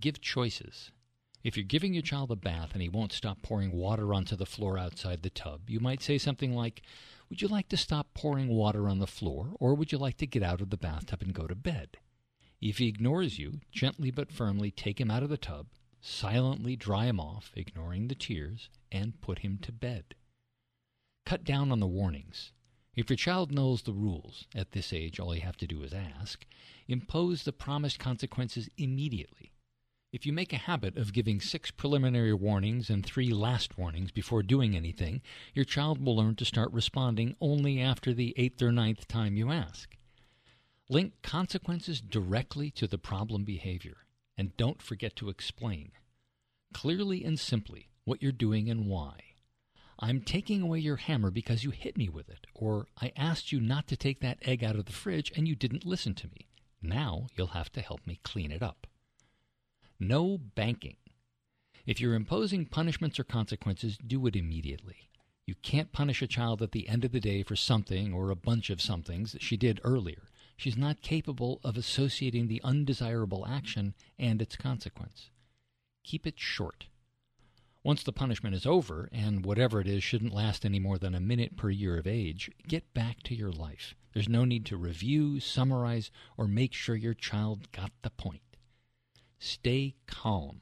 Give 0.00 0.20
choices. 0.20 0.90
If 1.44 1.56
you're 1.56 1.64
giving 1.64 1.94
your 1.94 2.02
child 2.02 2.30
a 2.30 2.36
bath 2.36 2.70
and 2.72 2.82
he 2.82 2.88
won't 2.88 3.12
stop 3.12 3.42
pouring 3.42 3.72
water 3.72 4.12
onto 4.12 4.36
the 4.36 4.46
floor 4.46 4.76
outside 4.76 5.22
the 5.22 5.30
tub, 5.30 5.70
you 5.70 5.80
might 5.80 6.02
say 6.02 6.18
something 6.18 6.54
like, 6.54 6.82
Would 7.28 7.40
you 7.40 7.48
like 7.48 7.68
to 7.68 7.76
stop 7.76 8.12
pouring 8.14 8.48
water 8.48 8.88
on 8.88 8.98
the 8.98 9.06
floor, 9.06 9.54
or 9.58 9.74
would 9.74 9.92
you 9.92 9.98
like 9.98 10.16
to 10.18 10.26
get 10.26 10.42
out 10.42 10.60
of 10.60 10.70
the 10.70 10.76
bathtub 10.76 11.22
and 11.22 11.32
go 11.32 11.46
to 11.46 11.54
bed? 11.54 11.98
If 12.62 12.78
he 12.78 12.86
ignores 12.86 13.40
you, 13.40 13.58
gently 13.72 14.12
but 14.12 14.30
firmly 14.30 14.70
take 14.70 15.00
him 15.00 15.10
out 15.10 15.24
of 15.24 15.30
the 15.30 15.36
tub, 15.36 15.66
silently 16.00 16.76
dry 16.76 17.06
him 17.06 17.18
off, 17.18 17.50
ignoring 17.56 18.06
the 18.06 18.14
tears, 18.14 18.70
and 18.92 19.20
put 19.20 19.40
him 19.40 19.58
to 19.62 19.72
bed. 19.72 20.14
Cut 21.26 21.42
down 21.42 21.72
on 21.72 21.80
the 21.80 21.88
warnings. 21.88 22.52
If 22.94 23.10
your 23.10 23.16
child 23.16 23.50
knows 23.50 23.82
the 23.82 23.92
rules, 23.92 24.46
at 24.54 24.70
this 24.70 24.92
age 24.92 25.18
all 25.18 25.34
you 25.34 25.40
have 25.40 25.56
to 25.56 25.66
do 25.66 25.82
is 25.82 25.92
ask, 25.92 26.46
impose 26.86 27.42
the 27.42 27.52
promised 27.52 27.98
consequences 27.98 28.68
immediately. 28.78 29.50
If 30.12 30.24
you 30.24 30.32
make 30.32 30.52
a 30.52 30.58
habit 30.58 30.96
of 30.96 31.12
giving 31.12 31.40
six 31.40 31.72
preliminary 31.72 32.34
warnings 32.34 32.90
and 32.90 33.04
three 33.04 33.32
last 33.32 33.76
warnings 33.76 34.12
before 34.12 34.44
doing 34.44 34.76
anything, 34.76 35.20
your 35.52 35.64
child 35.64 36.04
will 36.04 36.14
learn 36.14 36.36
to 36.36 36.44
start 36.44 36.70
responding 36.70 37.34
only 37.40 37.80
after 37.80 38.14
the 38.14 38.34
eighth 38.36 38.62
or 38.62 38.70
ninth 38.70 39.08
time 39.08 39.36
you 39.36 39.50
ask. 39.50 39.96
Link 40.88 41.14
consequences 41.22 42.00
directly 42.00 42.70
to 42.72 42.86
the 42.86 42.98
problem 42.98 43.44
behavior, 43.44 43.98
and 44.36 44.56
don't 44.56 44.82
forget 44.82 45.14
to 45.16 45.28
explain 45.28 45.92
clearly 46.72 47.24
and 47.24 47.38
simply 47.38 47.88
what 48.04 48.22
you're 48.22 48.32
doing 48.32 48.68
and 48.68 48.86
why. 48.86 49.20
I'm 49.98 50.22
taking 50.22 50.62
away 50.62 50.80
your 50.80 50.96
hammer 50.96 51.30
because 51.30 51.62
you 51.62 51.70
hit 51.70 51.96
me 51.96 52.08
with 52.08 52.28
it, 52.28 52.46
or 52.54 52.86
I 53.00 53.12
asked 53.16 53.52
you 53.52 53.60
not 53.60 53.86
to 53.88 53.96
take 53.96 54.20
that 54.20 54.38
egg 54.42 54.64
out 54.64 54.74
of 54.74 54.86
the 54.86 54.92
fridge 54.92 55.30
and 55.36 55.46
you 55.46 55.54
didn't 55.54 55.86
listen 55.86 56.14
to 56.14 56.28
me. 56.28 56.48
Now 56.82 57.28
you'll 57.36 57.48
have 57.48 57.70
to 57.72 57.80
help 57.80 58.04
me 58.06 58.18
clean 58.24 58.50
it 58.50 58.62
up. 58.62 58.86
No 60.00 60.38
banking. 60.38 60.96
If 61.86 62.00
you're 62.00 62.14
imposing 62.14 62.66
punishments 62.66 63.20
or 63.20 63.24
consequences, 63.24 63.96
do 64.04 64.26
it 64.26 64.34
immediately. 64.34 65.10
You 65.46 65.54
can't 65.62 65.92
punish 65.92 66.22
a 66.22 66.26
child 66.26 66.62
at 66.62 66.72
the 66.72 66.88
end 66.88 67.04
of 67.04 67.12
the 67.12 67.20
day 67.20 67.42
for 67.42 67.54
something 67.54 68.12
or 68.12 68.30
a 68.30 68.36
bunch 68.36 68.70
of 68.70 68.80
somethings 68.80 69.32
that 69.32 69.42
she 69.42 69.56
did 69.56 69.80
earlier 69.84 70.22
she's 70.56 70.76
not 70.76 71.02
capable 71.02 71.60
of 71.64 71.76
associating 71.76 72.48
the 72.48 72.60
undesirable 72.62 73.46
action 73.46 73.94
and 74.18 74.40
its 74.40 74.56
consequence. 74.56 75.30
Keep 76.04 76.26
it 76.26 76.38
short. 76.38 76.86
Once 77.84 78.04
the 78.04 78.12
punishment 78.12 78.54
is 78.54 78.64
over, 78.64 79.08
and 79.12 79.44
whatever 79.44 79.80
it 79.80 79.88
is 79.88 80.04
shouldn't 80.04 80.32
last 80.32 80.64
any 80.64 80.78
more 80.78 80.98
than 80.98 81.16
a 81.16 81.20
minute 81.20 81.56
per 81.56 81.68
year 81.68 81.98
of 81.98 82.06
age, 82.06 82.48
get 82.68 82.94
back 82.94 83.22
to 83.24 83.34
your 83.34 83.50
life. 83.50 83.96
There's 84.12 84.28
no 84.28 84.44
need 84.44 84.64
to 84.66 84.76
review, 84.76 85.40
summarize, 85.40 86.10
or 86.36 86.46
make 86.46 86.74
sure 86.74 86.94
your 86.94 87.14
child 87.14 87.72
got 87.72 87.90
the 88.02 88.10
point. 88.10 88.42
Stay 89.38 89.96
calm. 90.06 90.60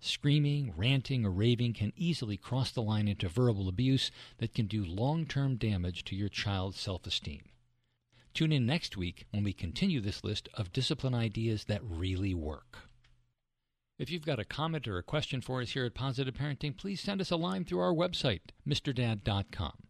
Screaming, 0.00 0.74
ranting, 0.76 1.24
or 1.24 1.30
raving 1.30 1.74
can 1.74 1.92
easily 1.96 2.36
cross 2.36 2.70
the 2.70 2.82
line 2.82 3.08
into 3.08 3.28
verbal 3.28 3.68
abuse 3.68 4.10
that 4.38 4.54
can 4.54 4.66
do 4.66 4.84
long 4.84 5.24
term 5.24 5.56
damage 5.56 6.04
to 6.04 6.16
your 6.16 6.28
child's 6.28 6.78
self 6.78 7.06
esteem. 7.06 7.42
Tune 8.32 8.52
in 8.52 8.64
next 8.64 8.96
week 8.96 9.26
when 9.30 9.44
we 9.44 9.52
continue 9.52 10.00
this 10.00 10.24
list 10.24 10.48
of 10.54 10.72
discipline 10.72 11.14
ideas 11.14 11.64
that 11.64 11.82
really 11.84 12.34
work. 12.34 12.78
If 13.98 14.10
you've 14.10 14.24
got 14.24 14.38
a 14.38 14.44
comment 14.44 14.88
or 14.88 14.96
a 14.96 15.02
question 15.02 15.40
for 15.40 15.60
us 15.60 15.70
here 15.70 15.84
at 15.84 15.94
Positive 15.94 16.32
Parenting, 16.32 16.76
please 16.76 17.00
send 17.00 17.20
us 17.20 17.30
a 17.30 17.36
line 17.36 17.64
through 17.64 17.80
our 17.80 17.92
website, 17.92 18.40
MrDad.com. 18.66 19.89